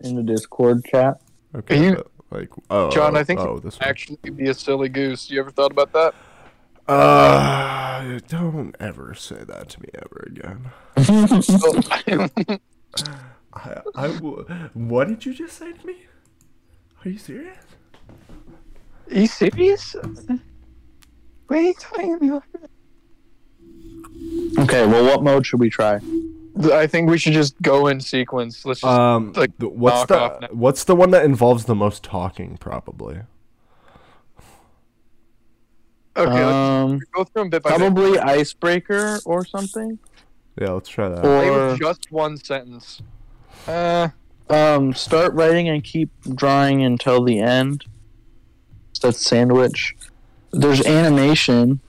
[0.00, 1.20] In the Discord chat.
[1.54, 3.88] Okay, you- like oh, John, I think oh, you this one.
[3.88, 5.28] actually be a silly goose.
[5.30, 6.14] You ever thought about that?
[6.86, 10.70] Uh, don't ever say that to me ever again.
[13.52, 15.96] I, I w- what did you just say to me?
[17.04, 17.56] Are you serious?
[19.10, 19.96] Are you serious?
[21.46, 22.44] What are you talking about?
[24.58, 26.00] Okay, well, what mode should we try?
[26.64, 28.64] I think we should just go in sequence.
[28.64, 28.90] Let's just.
[28.92, 30.48] Um, like, what's the off now.
[30.52, 32.56] what's the one that involves the most talking?
[32.58, 33.20] Probably.
[36.16, 36.54] okay, let's
[36.92, 37.78] Um, go through them bit by bit.
[37.78, 39.98] probably Icebreaker or something.
[40.60, 41.24] Yeah, let's try that.
[41.24, 43.00] Or with just one sentence.
[43.66, 44.08] Uh,
[44.48, 47.84] um, start writing and keep drawing until the end.
[49.00, 49.96] That's sandwich.
[50.52, 51.80] There's animation.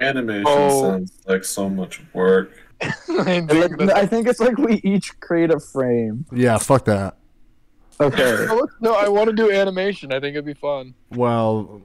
[0.00, 0.82] Animation Oh.
[0.82, 2.50] sounds like so much work.
[2.82, 6.26] I And think I think it's like we each create a frame.
[6.32, 7.16] Yeah, fuck that.
[8.00, 8.46] Okay.
[8.48, 10.12] No, no, I want to do animation.
[10.12, 10.92] I think it'd be fun.
[11.10, 11.80] Well,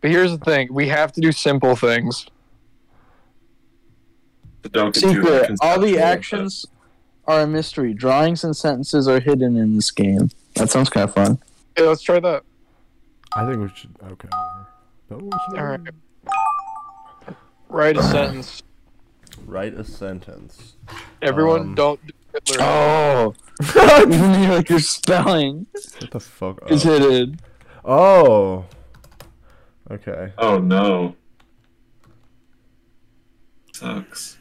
[0.00, 2.26] But here's the thing: we have to do simple things.
[4.62, 5.50] But don't Secret.
[5.60, 5.98] All the conceptual.
[6.04, 6.66] actions
[7.26, 7.92] are a mystery.
[7.94, 10.30] Drawings and sentences are hidden in this game.
[10.54, 11.38] That sounds kind of fun.
[11.76, 12.44] Yeah, let's try that.
[13.34, 13.90] I think we should.
[14.12, 14.28] Okay.
[15.08, 15.80] But we should- All right.
[17.68, 18.62] Write a sentence.
[19.46, 20.74] Write a sentence.
[21.22, 22.56] Everyone, Um, don't do Hitler.
[22.64, 23.34] Oh,
[24.02, 25.66] even your like your spelling
[26.00, 26.70] What the fuck?
[26.70, 26.90] is Oh.
[26.98, 27.40] hidden.
[27.84, 28.64] oh.
[29.90, 30.32] Okay.
[30.38, 31.14] Oh no.
[33.72, 34.38] Sucks.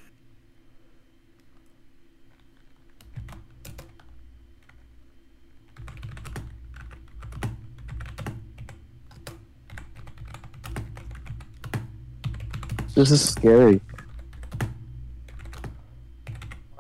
[12.96, 13.82] This is scary.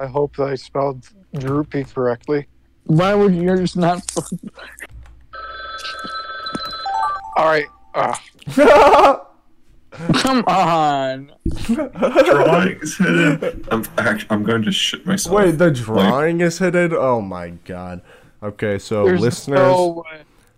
[0.04, 1.08] I hope I spelled
[1.40, 2.48] droopy correctly.
[2.88, 4.04] Why would yours not?
[7.38, 7.68] All right.
[7.96, 8.14] Uh,
[10.16, 11.32] Come on.
[11.46, 13.66] Drawings hidden.
[13.72, 15.34] I'm actually, I'm going to shit myself.
[15.38, 16.92] Wait, the drawing is hidden?
[16.94, 18.02] Oh my god.
[18.42, 20.04] Okay, so listeners, no.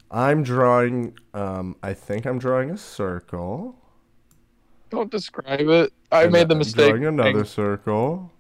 [0.10, 3.76] I'm drawing um I think I'm drawing a circle.
[4.90, 5.94] Don't describe it.
[6.12, 6.90] I and made the I'm mistake.
[6.90, 8.32] Drawing another circle.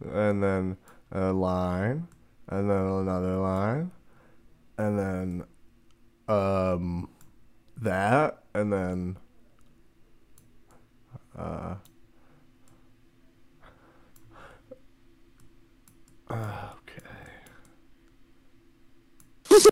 [0.00, 0.76] And then
[1.12, 2.08] a line.
[2.48, 3.90] And then another line.
[4.78, 5.44] And then
[6.28, 7.08] um
[7.78, 9.16] that and then
[11.38, 11.74] uh
[16.30, 17.02] okay.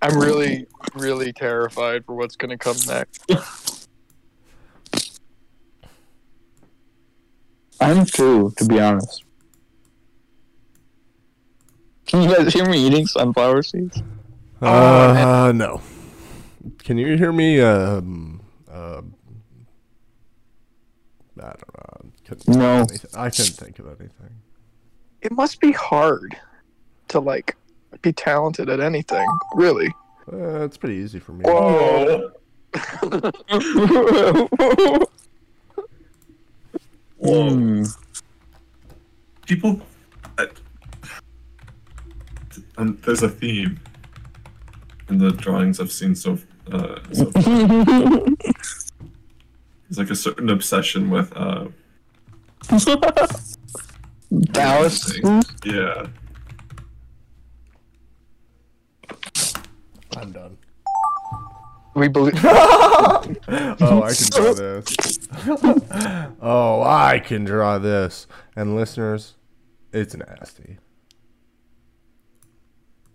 [0.00, 3.24] I'm really, really terrified for what's gonna come next.
[7.80, 9.24] I'm too, to be honest.
[12.06, 14.02] Can you guys hear me eating sunflower seeds?
[14.60, 15.80] Uh, no.
[16.78, 17.60] Can you hear me?
[17.60, 19.02] Um, uh,
[21.38, 22.12] I don't know.
[22.24, 22.86] Couldn't No.
[23.14, 24.40] I couldn't think of anything.
[25.20, 26.36] It must be hard
[27.08, 27.56] to like
[28.02, 29.26] be talented at anything.
[29.54, 29.88] Really.
[30.32, 31.44] Uh, it's pretty easy for me.
[31.44, 32.32] Whoa.
[37.18, 37.50] Whoa.
[37.50, 37.82] Hmm.
[39.46, 39.80] People.
[40.38, 40.48] I,
[42.76, 43.80] and there's a theme
[45.08, 46.38] in the drawings I've seen so.
[46.70, 47.24] Uh, so.
[47.24, 48.36] There's
[49.96, 51.32] like a certain obsession with.
[51.36, 51.68] Uh,
[54.52, 55.18] Dallas.
[55.64, 56.06] Yeah.
[60.16, 60.57] I'm done.
[61.98, 62.34] We believe.
[63.80, 65.18] Oh, I can draw this.
[66.40, 68.26] oh, I can draw this.
[68.56, 69.34] And listeners,
[69.92, 70.78] it's nasty.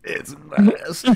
[0.03, 1.11] It's nasty.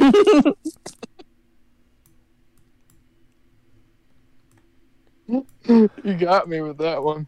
[5.27, 7.27] you got me with that one.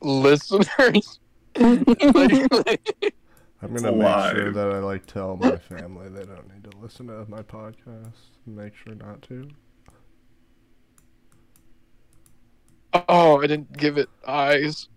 [0.00, 1.18] Listeners.
[1.56, 1.84] I'm
[3.74, 7.24] gonna make sure that I like tell my family they don't need to listen to
[7.28, 8.12] my podcast.
[8.46, 9.48] Make sure not to.
[13.08, 14.88] Oh, I didn't give it eyes.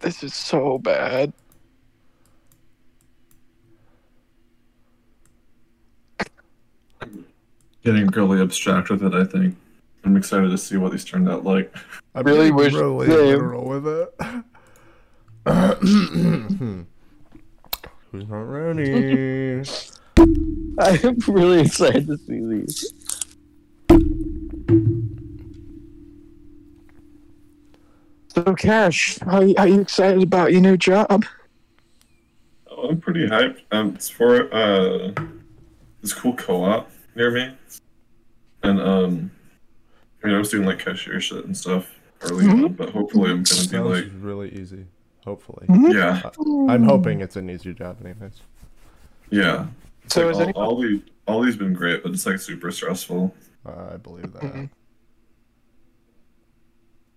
[0.00, 1.32] This is so bad.
[7.84, 9.56] Getting really abstract with it, I think.
[10.04, 11.74] I'm excited to see what these turned out like.
[12.14, 13.16] I Really wish- really Same.
[13.26, 14.14] literal with it.
[15.46, 16.82] Hmm.
[18.12, 19.62] Who's not ready?
[21.04, 22.94] I'm really excited to see these.
[28.28, 31.26] So, Cash, how are you excited about your new job?
[32.70, 33.60] Oh, I'm pretty hyped.
[33.72, 35.12] Um, it's for uh,
[36.00, 37.52] this cool co-op near me,
[38.62, 39.30] and um,
[40.22, 43.42] I mean, I was doing like cashier shit and stuff early on, but hopefully, I'm
[43.42, 44.86] gonna be Sounds like, really easy.
[45.26, 45.66] Hopefully.
[45.92, 46.22] yeah,
[46.68, 48.40] I'm hoping it's an easier job, anyways.
[49.28, 49.66] yeah.
[50.10, 52.40] It's So like is all, any- all these, all these been great, but it's like
[52.40, 53.32] super stressful.
[53.64, 54.42] Uh, I believe that.
[54.42, 54.70] Mhm.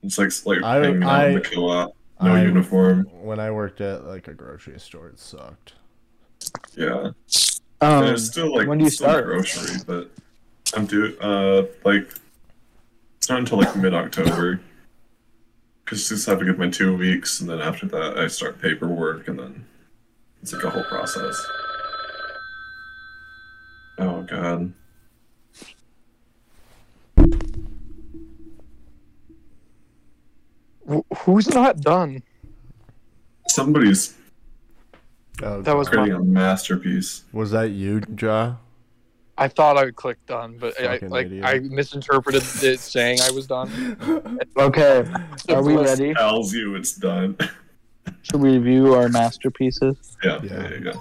[0.03, 3.07] It's like like I- hanging out in the co-op, no I- uniform.
[3.11, 5.73] When I worked at like a grocery store, it sucked.
[6.75, 7.11] Yeah,
[7.81, 9.25] Um, it's still like when do you it's still start?
[9.25, 10.11] grocery, but
[10.75, 12.09] I'm due uh like
[13.17, 14.59] it's not until like mid October.
[15.85, 19.27] Because just have to give my two weeks, and then after that, I start paperwork,
[19.27, 19.65] and then
[20.41, 21.45] it's like a whole process.
[23.97, 24.73] Oh god.
[30.89, 32.23] Wh- Who's not done?
[33.47, 34.15] Somebody's
[35.41, 36.19] Oh, That was creating my.
[36.19, 37.23] a masterpiece.
[37.33, 38.55] Was that you, Ja?
[39.35, 41.43] I thought I would click done, but I, Fucking like idiot.
[41.45, 44.37] I misinterpreted it saying I was done.
[44.57, 45.03] Okay,
[45.49, 47.35] are we ready Tells you it's done.
[48.21, 50.15] Should we review our masterpieces?
[50.23, 50.69] yeah, Yeah.
[50.69, 50.93] yeah, yeah,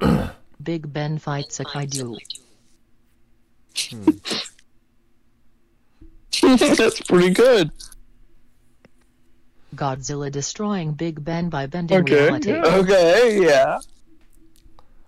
[0.00, 0.30] yeah.
[0.64, 2.16] Big Ben fights a kaiju.
[3.90, 4.10] Hmm.
[6.74, 7.70] That's pretty good.
[9.74, 12.50] Godzilla destroying Big Ben by bending Okay, reality.
[12.52, 12.64] yeah.
[12.76, 13.78] Okay, yeah.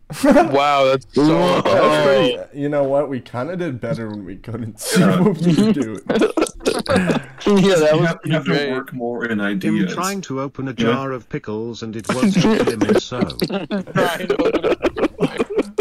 [0.25, 1.23] wow, that's so.
[1.27, 1.63] Whoa.
[1.63, 3.09] That's pretty, you know what?
[3.09, 6.01] We kind of did better when we couldn't see what we were doing.
[6.09, 9.65] yeah, that You was have, you have to work more in ideas.
[9.75, 9.95] Him ideas.
[9.95, 10.93] trying to open a Yeah.
[10.93, 13.19] jar of pickles and it won't open him so.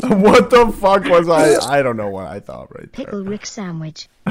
[0.09, 1.55] what the fuck was I?
[1.65, 3.05] I don't know what I thought right there.
[3.05, 4.07] Pickle Rick sandwich.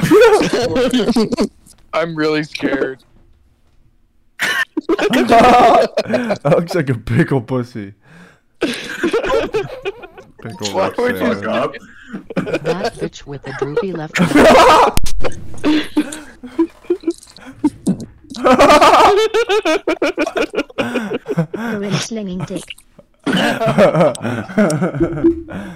[1.93, 3.03] I'm really scared.
[4.39, 7.95] that looks like a pickle pussy.
[8.61, 8.83] pickle
[10.73, 11.45] Why Rick would you sandwich.
[11.45, 11.75] Fuck up.
[12.63, 14.97] That bitch with the droopy left eye.
[21.55, 22.63] Gorilla slinging dick.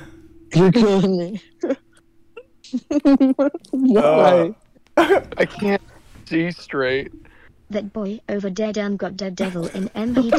[0.54, 1.42] You're killing me.
[3.96, 4.50] Uh,
[5.38, 5.80] I can't
[6.26, 7.12] see straight.
[7.70, 10.14] That boy over there down got the devil in M.
[10.16, 10.30] He.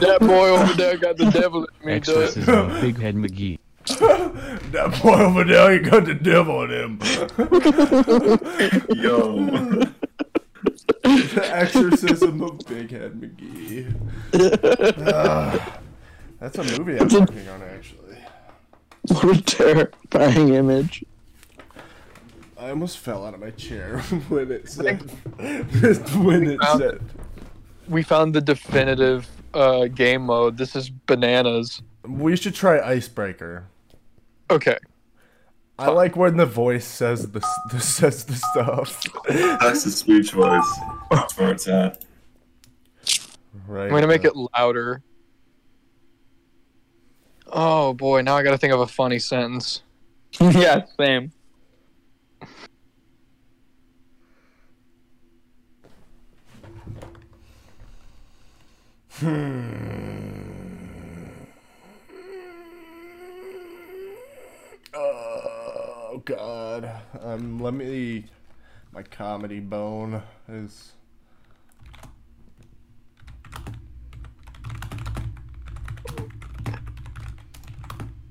[0.00, 1.98] That boy over there got the devil in me.
[2.00, 2.36] Does.
[2.36, 3.58] Exorcism of Big Head McGee.
[3.86, 6.98] that boy over there, he got the devil in him.
[8.96, 9.84] Yo.
[11.04, 13.94] The exorcism of Big Head McGee.
[15.12, 15.78] Ah,
[16.40, 18.16] that's a movie I'm working on, actually.
[19.08, 21.04] What a terrifying image.
[22.58, 23.98] I almost fell out of my chair
[24.28, 25.02] when it said.
[26.16, 27.00] when it Found- said.
[27.86, 30.56] We found the definitive uh, game mode.
[30.56, 31.82] This is bananas.
[32.08, 33.66] We should try Icebreaker.
[34.50, 34.78] Okay.
[35.78, 39.02] I like when the voice says the, the says the stuff.
[39.28, 40.78] That's the speech voice.
[41.10, 42.04] That's where it's at.
[43.66, 43.84] Right.
[43.84, 45.02] I'm gonna make uh, it louder.
[47.46, 49.82] Oh boy, now I gotta think of a funny sentence.
[50.40, 51.32] yeah, same.
[66.14, 66.88] Oh God.
[67.20, 67.58] Um.
[67.58, 68.26] Let me.
[68.92, 70.92] My comedy bone is.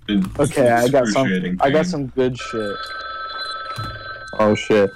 [0.07, 1.27] Been Okay, I got some.
[1.27, 2.77] excruciating I got some good shit.
[4.39, 4.89] Oh shit.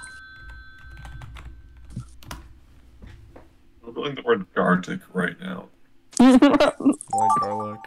[3.86, 5.68] I'm feeling the word Gartic right now.
[7.14, 7.80] Like garlic.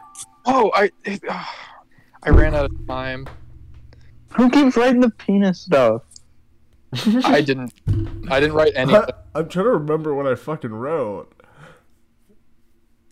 [0.45, 1.55] Oh, I it, ah,
[2.23, 3.27] I ran out of time.
[4.35, 6.03] Who keeps writing the penis stuff?
[6.93, 7.73] I didn't.
[8.29, 8.93] I didn't write any.
[9.35, 11.33] I'm trying to remember what I fucking wrote.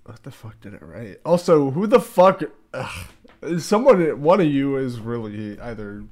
[0.04, 1.18] What the fuck did I write?
[1.24, 2.42] Also, who the fuck?
[2.74, 3.08] Ugh,
[3.60, 6.04] someone, one of you is really either.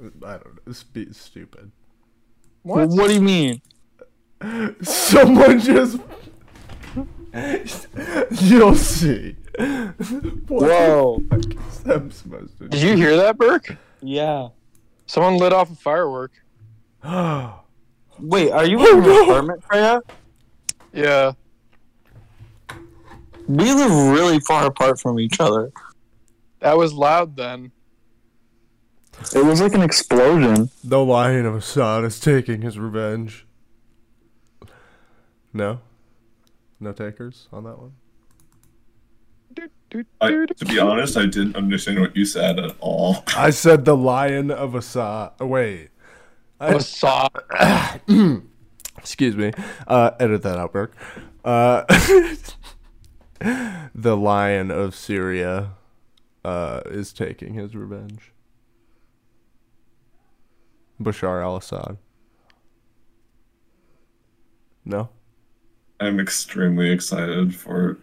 [0.00, 0.72] I don't know.
[0.72, 1.70] Spe- stupid.
[2.62, 2.88] What?
[2.88, 3.62] what do you mean?
[4.82, 6.00] Someone just.
[8.42, 9.36] You'll see.
[9.58, 9.98] What
[10.48, 11.22] Whoa.
[11.30, 13.76] the fuck is that supposed to Did you hear that, Burke?
[14.00, 14.48] Yeah.
[15.06, 16.32] Someone lit off a firework.
[18.18, 19.22] Wait, are you Oh, in an no.
[19.24, 20.00] apartment, Freya?
[20.92, 21.32] Yeah.
[23.48, 25.70] We live really far apart from each other.
[26.60, 27.72] That was loud then.
[29.34, 30.70] It was like an explosion.
[30.82, 33.46] The Lion of Assad is taking his revenge.
[35.52, 35.80] No?
[36.80, 37.92] No takers on that one?
[40.20, 43.24] I, to be honest, I didn't understand what you said at all.
[43.36, 45.32] I said the Lion of Assad.
[45.40, 45.90] Wait.
[46.60, 47.30] I, Assad.
[48.98, 49.52] excuse me.
[49.86, 50.94] Uh, edit that out, Burke.
[51.44, 51.84] Uh,
[53.94, 55.72] the Lion of Syria
[56.44, 58.32] uh, is taking his revenge.
[61.00, 61.98] Bashar al Assad.
[64.84, 65.08] No?
[66.00, 67.98] I'm extremely excited for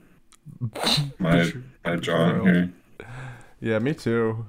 [1.19, 1.51] my
[1.85, 2.73] my drawing here.
[3.61, 4.45] Yeah, me too.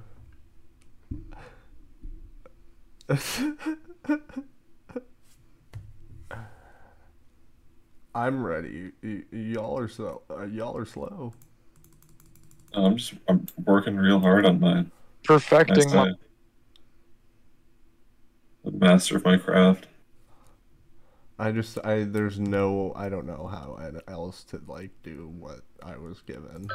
[8.14, 8.92] I'm ready.
[9.02, 11.32] Y- y- y'all are so uh, y'all are slow.
[12.74, 14.84] I'm just I'm working real hard on my
[15.24, 16.04] Perfecting nice my.
[16.08, 16.14] day.
[18.64, 19.86] The master of my craft.
[21.38, 23.78] I just I there's no I don't know how
[24.08, 26.68] else to like do what I was given.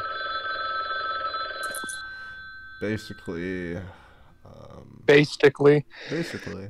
[2.82, 3.78] Basically,
[4.46, 5.86] um, Basically.
[6.10, 6.70] basically.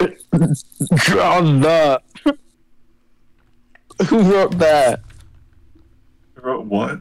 [0.00, 2.02] Draw the.
[4.08, 5.00] Who wrote that?
[6.36, 7.00] I wrote what?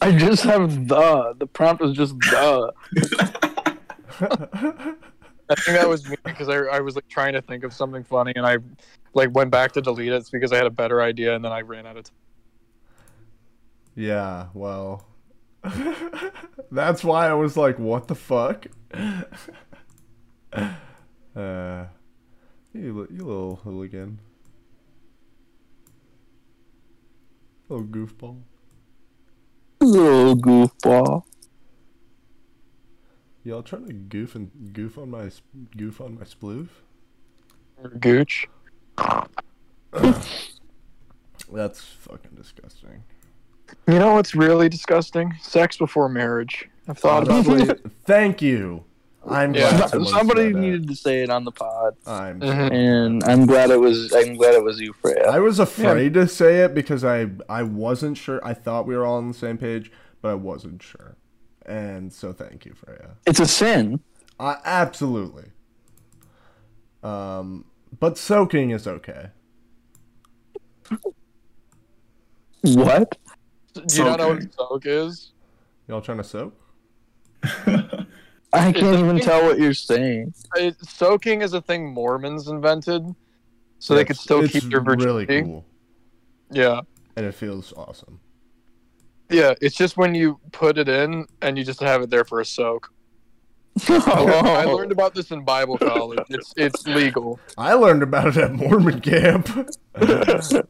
[0.00, 1.34] I just have the.
[1.38, 2.72] The prompt was just the.
[5.50, 8.04] I think that was me because I, I was like trying to think of something
[8.04, 8.58] funny and I
[9.12, 11.52] like went back to delete it It's because I had a better idea and then
[11.52, 12.14] I ran out of time.
[13.94, 15.04] Yeah, well,
[16.70, 18.66] that's why I was like, "What the fuck?"
[21.34, 21.84] uh,
[22.72, 24.20] you, you little hooligan,
[27.68, 28.42] little goofball.
[29.80, 31.24] Little goofball.
[33.44, 35.30] Y'all trying to goof and goof on my
[35.76, 36.68] goof on my sploof?
[37.98, 38.48] Gooch.
[41.52, 43.02] That's fucking disgusting.
[43.88, 45.34] You know what's really disgusting?
[45.40, 46.68] Sex before marriage.
[46.88, 47.80] I've thought about it.
[48.04, 48.84] thank you.
[49.28, 49.88] I'm Yeah.
[49.88, 52.40] glad Somebody needed to say it on the pod, I'm.
[52.40, 52.72] Mhm.
[52.72, 54.12] and I'm glad it was.
[54.12, 55.28] I'm glad it was you, Freya.
[55.30, 58.40] I was afraid to say it because I I wasn't sure.
[58.44, 61.16] I thought we were all on the same page, but I wasn't sure.
[61.66, 63.10] And so thank you, Freya.
[63.24, 64.00] It's a sin.
[64.40, 65.50] Uh, absolutely.
[67.04, 67.66] Um,
[68.00, 69.28] but soaking is okay.
[72.62, 73.16] What?
[73.74, 75.32] Do you not know what soak is?
[75.88, 76.54] Y'all trying to soak?
[78.54, 80.34] I can't even tell what you're saying.
[80.56, 83.02] It, soaking is a thing Mormons invented,
[83.78, 85.34] so they could still keep their virginity.
[85.34, 85.64] really cool,
[86.50, 86.80] Yeah,
[87.16, 88.20] and it feels awesome.
[89.30, 89.54] yeah.
[89.60, 92.44] It's just when you put it in and you just have it there for a
[92.44, 92.92] soak.
[93.88, 96.20] I learned about this in Bible college.
[96.28, 97.40] It's it's legal.
[97.56, 99.48] I learned about it at Mormon camp.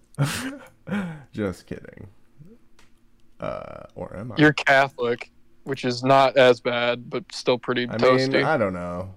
[1.33, 2.07] Just kidding.
[3.43, 4.37] Uh, or am I?
[4.39, 5.33] You're Catholic,
[5.65, 8.45] which is not as bad, but still pretty I mean, toasty.
[8.45, 9.15] I don't know.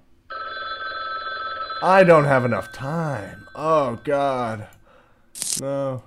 [1.83, 3.47] I don't have enough time.
[3.53, 4.67] Oh God.
[5.61, 6.01] No.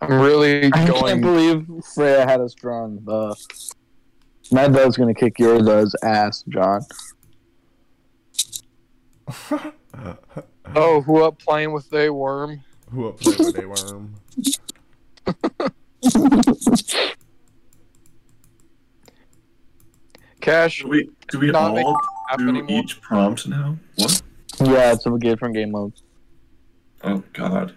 [0.00, 3.36] I'm really I can't believe Freya had us drawn the.
[4.50, 6.82] My bell's gonna kick your those ass, John.
[10.76, 12.62] Oh, who up playing with they worm?
[12.90, 14.14] Who up playing with a worm?
[20.40, 20.82] Cash.
[20.82, 22.70] Do we do we Not all laugh do anymore.
[22.70, 23.76] each prompt now?
[23.96, 24.22] What?
[24.60, 26.02] Yeah, it's a different game modes.
[27.02, 27.74] Oh God.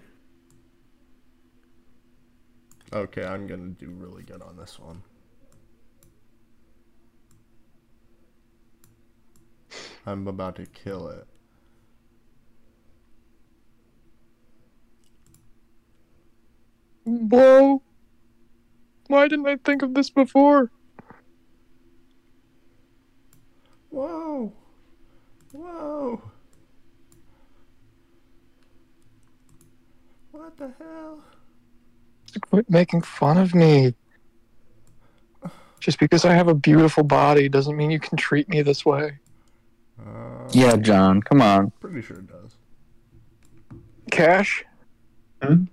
[2.94, 5.02] Okay, I'm gonna do really good on this one.
[10.06, 11.28] I'm about to kill it.
[17.04, 17.82] Whoa.
[19.12, 20.72] Why didn't I think of this before?
[23.90, 24.54] Whoa!
[25.52, 26.22] Whoa!
[30.32, 31.22] What the hell?
[32.40, 33.94] Quit making fun of me.
[35.82, 39.20] Just because I have a beautiful body doesn't mean you can treat me this way.
[40.00, 41.72] Uh, Yeah, John, come on.
[41.82, 42.56] pretty sure it does.
[44.10, 44.64] Cash?
[45.44, 45.66] Hmm?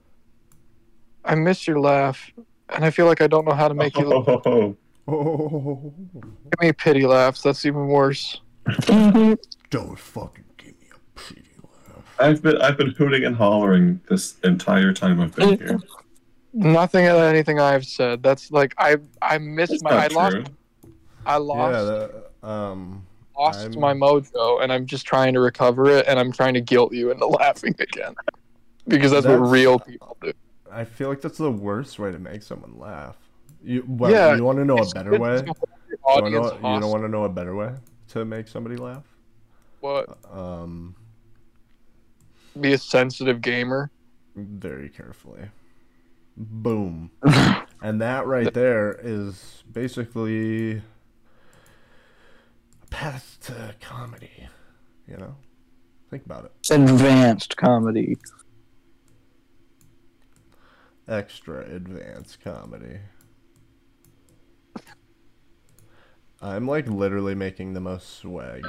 [1.25, 2.33] I miss your laugh,
[2.75, 4.77] and I feel like I don't know how to make you Oh,
[5.11, 5.93] Oh!
[6.13, 7.43] give me pity laughs.
[7.43, 8.41] That's even worse.
[8.87, 12.15] Don't fucking give me a pity laugh.
[12.19, 15.79] I've been I've been hooting and hollering this entire time I've been here.
[16.53, 18.23] Nothing of anything I've said.
[18.23, 20.45] That's like I I missed That's my I lost true.
[21.25, 21.83] I lost Yeah,
[22.43, 23.07] that, um,
[23.39, 26.61] lost I'm- my mojo, and I'm just trying to recover it, and I'm trying to
[26.61, 28.15] guilt you into laughing again
[28.87, 30.33] because that's, what real people do.
[30.73, 33.17] I feel like that's the worst way to make someone laugh.
[33.63, 35.39] You, well, Yeah, you want to know a better good way?
[35.41, 35.53] to You,
[36.03, 37.73] hold your wanna know, you don't want to know a better way
[38.09, 39.05] to make somebody laugh?
[39.81, 40.19] What?
[40.31, 40.95] Um,
[42.61, 43.91] Be a sensitive gamer.
[44.37, 45.43] very carefully.
[46.37, 47.11] Boom.
[47.83, 50.83] and that right there is basically a
[52.91, 54.47] path to comedy.
[55.09, 55.35] You know?
[56.11, 56.53] Think about it.
[56.71, 58.17] Advanced comedy.
[61.09, 62.99] Extra advanced comedy.
[66.41, 68.63] I'm like literally making the most swaggy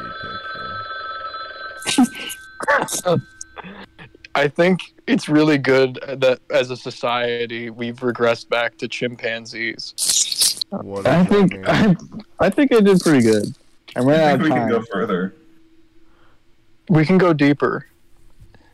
[1.86, 3.22] picture.
[4.36, 10.64] I think it's really good that as a society we've regressed back to chimpanzees.
[10.70, 11.68] What I think?
[11.68, 11.96] I,
[12.40, 13.54] I think I did pretty good.
[13.96, 15.36] I ran I out think of we can go further.
[16.90, 17.88] We can go deeper.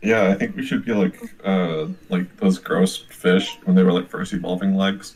[0.06, 3.92] Yeah, I think we should be like uh like those gross fish when they were
[3.92, 5.16] like first evolving legs.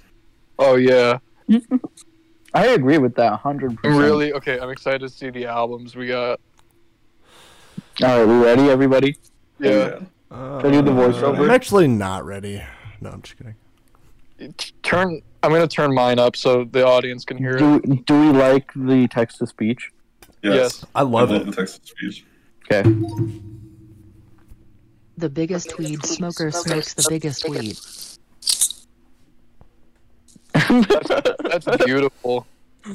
[0.57, 1.19] Oh yeah.
[2.53, 4.01] I agree with that hundred I'm percent.
[4.03, 4.59] really okay.
[4.59, 6.39] I'm excited to see the albums we got.
[8.01, 9.15] All right, we ready, everybody?
[9.59, 9.99] Yeah.
[10.31, 11.39] Uh, Should I do the voiceover?
[11.39, 12.63] I'm actually not ready.
[13.01, 13.55] No, I'm just kidding.
[14.83, 15.21] Turn.
[15.43, 17.59] I'm gonna turn mine up so the audience can hear it.
[17.59, 19.91] Do do we like the text to speech?
[20.41, 20.55] Yes.
[20.55, 20.85] Yes.
[20.95, 21.37] I love I it.
[21.39, 22.25] love the text to speech.
[22.71, 22.89] Okay.
[25.19, 27.77] The biggest weed smoker smokes the biggest weed.
[30.53, 32.47] That's beautiful.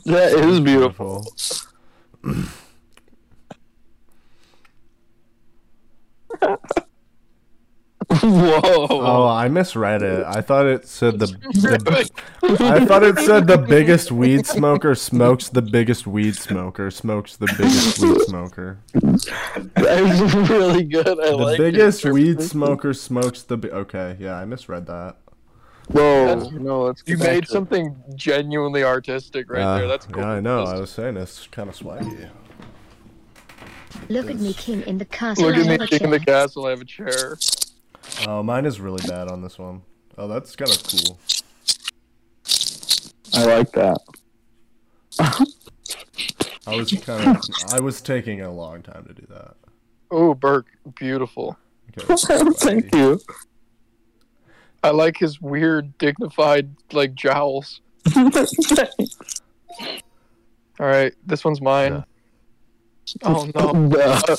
[0.07, 1.31] That is beautiful.
[8.23, 8.87] Whoa.
[8.91, 10.25] Oh, I misread it.
[10.27, 12.11] I thought it said the, the
[12.61, 17.47] I thought it said the biggest weed smoker smokes the biggest weed smoker smokes the
[17.59, 18.79] biggest weed smoker.
[18.93, 21.07] That is really good.
[21.09, 22.13] I The like biggest it.
[22.13, 25.17] weed smoker smokes the bi- Okay, yeah, I misread that.
[25.89, 26.49] Whoa.
[26.51, 29.89] No, let's You made to- something genuinely artistic right Uh, there.
[29.89, 30.23] That's cool.
[30.23, 30.65] Yeah, I know.
[30.65, 32.31] I was saying it's kind of swaggy.
[34.09, 35.45] Look at me, king in the castle.
[35.47, 36.67] Look at me king in the castle.
[36.67, 37.37] I have a chair.
[38.27, 39.83] Oh, mine is really bad on this one.
[40.17, 41.19] Oh, that's kind of cool.
[43.35, 43.99] I like that.
[46.67, 47.43] I was kind of
[47.73, 49.55] I was taking a long time to do that.
[50.11, 51.57] Oh, Burke, beautiful.
[51.99, 52.15] Okay,
[52.57, 53.21] Thank you.
[54.83, 57.81] I like his weird, dignified, like jowls.
[58.17, 58.27] All
[60.79, 62.05] right, this one's mine.
[63.23, 64.37] Oh no.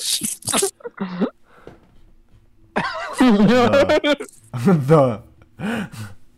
[4.54, 5.22] the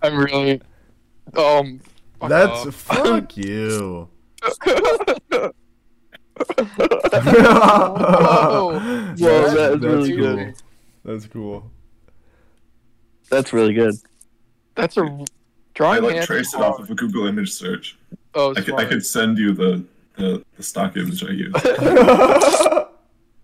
[0.01, 0.61] I'm really.
[1.35, 1.81] Um.
[2.21, 2.75] that's off.
[2.75, 4.09] fuck you.
[7.97, 8.79] Whoa.
[8.79, 10.35] That's- that is that's really cool.
[10.35, 10.55] good.
[11.03, 11.71] That's cool.
[13.29, 13.95] That's really good.
[14.75, 15.25] That's a
[15.73, 15.97] drawing.
[15.97, 17.97] I like hand traced it is off of a Google image search.
[18.35, 19.83] Oh, I could, I could send you the,
[20.15, 21.55] the, the stock image I used.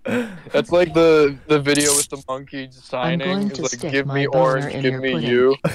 [0.54, 3.50] That's like the the video with the monkey signing.
[3.50, 5.56] It's like, give me orange, give me pudding." you.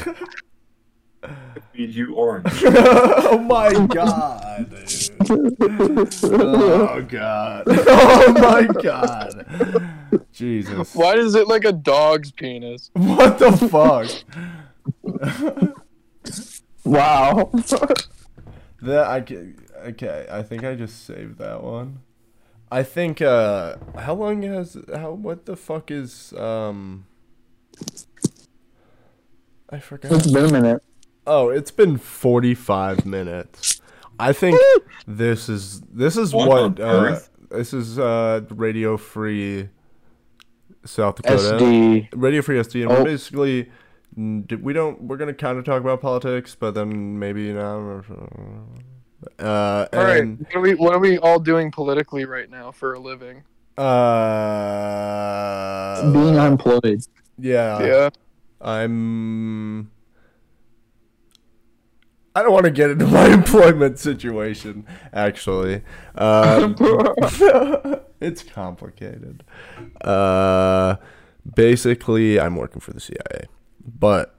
[1.72, 2.46] Feed you orange.
[2.64, 5.10] oh my god, dude.
[6.22, 7.64] Oh god.
[7.66, 10.24] Oh my god.
[10.32, 10.94] Jesus.
[10.94, 12.90] Why is it like a dog's penis?
[12.94, 14.08] What the fuck?
[16.84, 17.50] Wow.
[18.80, 19.54] That I ca-
[19.88, 20.26] okay.
[20.30, 22.00] I think I just saved that one.
[22.70, 23.20] I think.
[23.22, 25.12] Uh, how long has how?
[25.12, 27.06] What the fuck is um?
[29.70, 30.12] I forgot.
[30.12, 30.82] it's been a minute.
[31.26, 33.80] Oh, it's been forty-five minutes.
[34.18, 34.60] I think
[35.06, 37.18] this is this is What what, uh,
[37.50, 39.68] this is uh Radio Free
[40.84, 41.56] South Dakota.
[41.62, 42.08] SD.
[42.14, 42.98] Radio Free SD, and Oh.
[42.98, 43.70] we're basically
[44.16, 48.04] we don't we're gonna kind of talk about politics, but then maybe not.
[49.38, 52.72] Uh, All right, and what are we what are we all doing politically right now
[52.72, 53.44] for a living?
[53.78, 53.82] uh,
[56.12, 57.02] Being unemployed.
[57.38, 58.10] yeah, yeah,
[58.60, 59.90] I'm.
[62.34, 64.86] I don't want to get into my employment situation.
[65.12, 65.82] Actually,
[66.14, 66.76] um,
[68.20, 69.42] it's complicated.
[70.00, 70.96] Uh,
[71.56, 73.46] basically, I'm working for the CIA,
[73.84, 74.37] but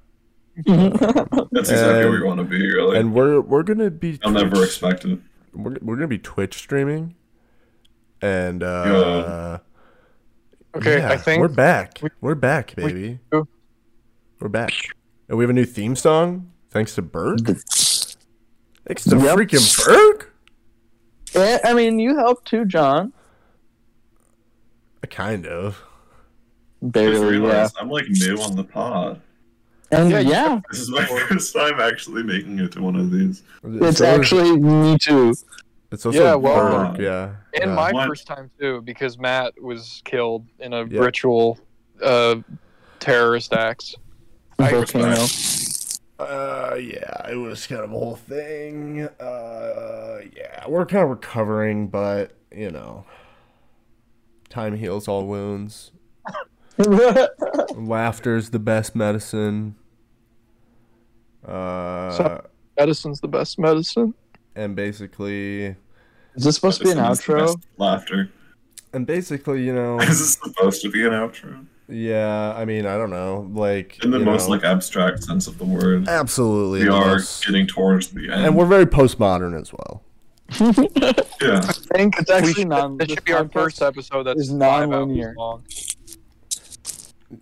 [0.66, 2.98] That's exactly And- where you want to be, really.
[2.98, 4.20] and we're we're gonna be.
[4.24, 5.20] I'll never Twitch- expect it.
[5.54, 7.16] We're, we're gonna be Twitch streaming,
[8.22, 9.60] and uh,
[10.76, 11.00] okay.
[11.00, 12.00] yeah, I think we're back.
[12.02, 13.20] we- We're back, baby.
[13.32, 13.48] do.
[14.40, 14.72] We're back,
[15.28, 17.40] and we have a new theme song thanks to Burke.
[17.46, 18.18] Thanks
[19.06, 19.38] to Yep.
[19.38, 20.34] freaking Burke.
[21.36, 23.14] Yeah, I mean, you helped too, John.
[25.04, 25.84] I kind of.
[26.82, 27.68] I Barely, yeah.
[27.80, 29.22] I'm like new on the pod.
[29.92, 33.44] And Yeah, yeah, This is my first time actually making it to one of these.
[33.64, 35.34] it's So is- actually me too.
[35.92, 37.00] It's also Yeah, well- Burke.
[37.00, 37.32] Yeah.
[37.56, 37.76] and yeah.
[37.76, 38.08] my What?
[38.08, 41.00] first time too because Matt was killed in a Yeah.
[41.02, 41.58] ritual
[42.04, 42.36] uh,
[43.00, 43.96] terrorist acts.
[44.60, 45.26] I Volcano.
[46.20, 49.08] Uh, yeah, it was kind of a whole thing.
[49.20, 53.06] Uh, yeah, we're kind of recovering, but you know,
[54.50, 55.92] time heals all wounds.
[57.76, 59.76] Laughter's the best medicine.
[61.48, 62.46] Uh, So-
[62.78, 64.14] Medicine's the best medicine.
[64.56, 65.76] and basically,
[66.36, 67.62] Is this supposed to be an This is the outro?
[67.78, 68.30] Laughter.
[68.94, 71.66] and basically, you know, Is this supposed to be an outro?
[71.90, 72.54] yeah.
[72.56, 75.58] I mean, I don't know, like In the you most know, like abstract sense of
[75.58, 76.08] the word.
[76.08, 78.46] absolutely, We are most- getting towards the end.
[78.46, 80.04] and we're very postmodern as well.
[81.42, 81.60] yeah.
[81.60, 84.50] I think It's actually should, non- This this should be our first episode that's is
[84.52, 85.36] five hours non-linear.
[85.38, 85.64] long.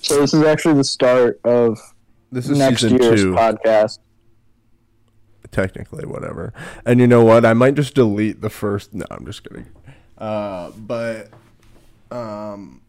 [0.01, 1.79] So this is actually the start of
[2.31, 3.33] This is next season year's two.
[3.33, 3.99] podcast.
[5.51, 6.53] technically whatever.
[6.85, 7.45] And you know what?
[7.45, 9.67] I might just delete the first no i'm just kidding.
[10.17, 11.29] Uh but
[12.11, 12.81] um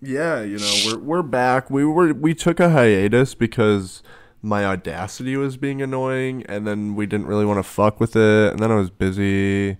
[0.00, 1.70] yeah you know we're we're back.
[1.70, 4.02] We were we took a hiatus because
[4.42, 8.52] my audacity was being annoying and then we didn't really want to fuck with it
[8.52, 9.76] and then i was busy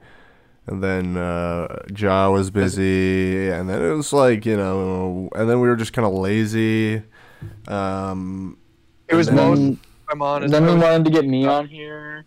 [0.67, 5.61] and then uh ja was busy and then it was like you know and then
[5.61, 7.03] we were just kind of lazy.
[7.69, 8.59] Um
[9.09, 9.59] It was then- most.
[9.61, 9.79] Then,
[10.09, 10.53] I'm honest.
[10.53, 12.25] then we wanted to get me on here.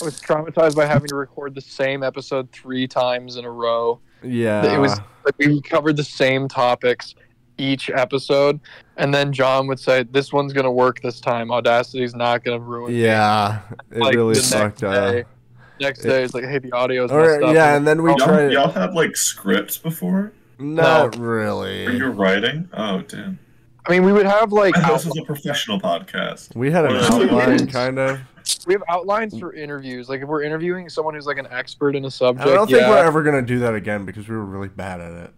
[0.00, 4.00] I was traumatized by having to record the same episode three times in a row.
[4.22, 7.14] yeah It was like we covered the same topics
[7.58, 8.58] each episode,
[8.96, 11.48] and then John would say, "This one's gonna work this time.
[11.50, 13.60] Audacity's not gonna ruin." me." Yeah,
[13.90, 14.82] it Like, really the next sucked.
[14.82, 15.24] Uh, day-
[15.80, 18.18] Next day, it's like, "Hey, the audio's or, messed up." yeah, and then we Y'all,
[18.18, 18.52] tried.
[18.52, 20.32] y'all had like scripts before?
[20.58, 21.86] Not Were really.
[21.86, 22.68] Are you writing?
[22.72, 23.38] Oh damn.
[23.86, 26.54] I mean, we would have like I this out- was a professional podcast.
[26.54, 28.20] We had an outline, kind of.
[28.66, 30.08] we have outlines for interviews.
[30.08, 32.78] Like if we're interviewing someone who's like an expert in a subject, I don't yeah,
[32.78, 35.30] think we're ever gonna do that again because we were really bad at it.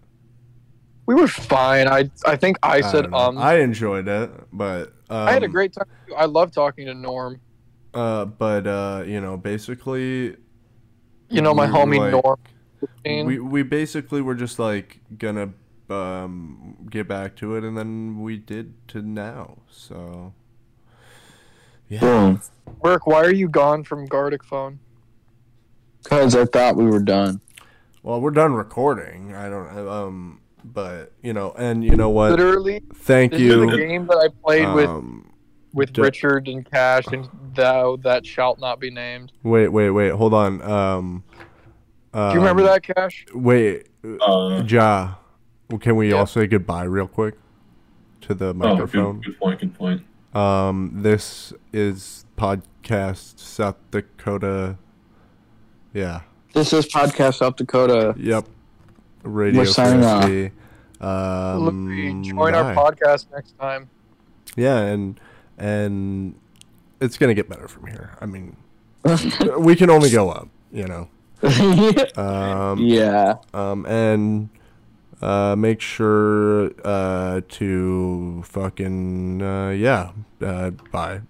[1.07, 1.89] we were fine.
[1.89, 3.39] I I think I said um.
[3.39, 5.87] I, I enjoyed it, but um, I had a great time.
[6.17, 7.41] I love talking to Norm.
[7.95, 10.37] Uh, but uh, you know, basically,
[11.31, 12.25] You know my we homie were, like,
[13.05, 13.27] Norm.
[13.27, 15.51] We we basically were just like gonna
[15.91, 19.59] um get back to it, and then we did to now.
[19.71, 20.33] So
[21.89, 22.41] yeah, Boom.
[22.83, 24.79] Burke, why are you gone from Gartic phone?
[26.03, 27.41] Because I thought we were done.
[28.03, 29.35] well, we're done recording.
[29.35, 32.31] I don't um, but you know, and you know what?
[32.31, 33.69] Literally, Thank this you.
[33.69, 35.31] is a game that I played with Um,
[35.75, 39.33] with d- Richard and Cash and thou that shalt not be named.
[39.43, 40.13] Wait, wait, wait.
[40.13, 40.63] Hold on.
[40.63, 41.25] Um,
[42.13, 43.27] Do you remember um, that, Cash?
[43.35, 45.15] Wait, Uh, Ja.
[45.71, 46.17] Well, can we yeah.
[46.17, 47.35] all say goodbye real quick
[48.23, 49.05] to the microphone?
[49.05, 49.61] Oh, good, good point.
[49.61, 50.03] Good point.
[50.35, 54.77] Um, this is podcast South Dakota.
[55.95, 56.21] Yeah.
[56.53, 58.15] This is podcast South Dakota.
[58.19, 58.47] Yep.
[59.23, 59.61] Radio.
[59.61, 60.53] We're signing off.
[61.01, 62.59] Um, join bye.
[62.59, 63.89] our podcast next time.
[64.57, 65.19] Yeah, and
[65.59, 66.35] and
[67.01, 68.17] it's gonna get better from here.
[68.21, 68.57] I mean,
[69.59, 71.09] we can only go up, you know.
[72.21, 73.37] um, yeah.
[73.55, 74.51] Um, and.
[75.23, 80.11] Uh, make sure uh, to fucking, uh, yeah,
[80.43, 81.21] uh, bye.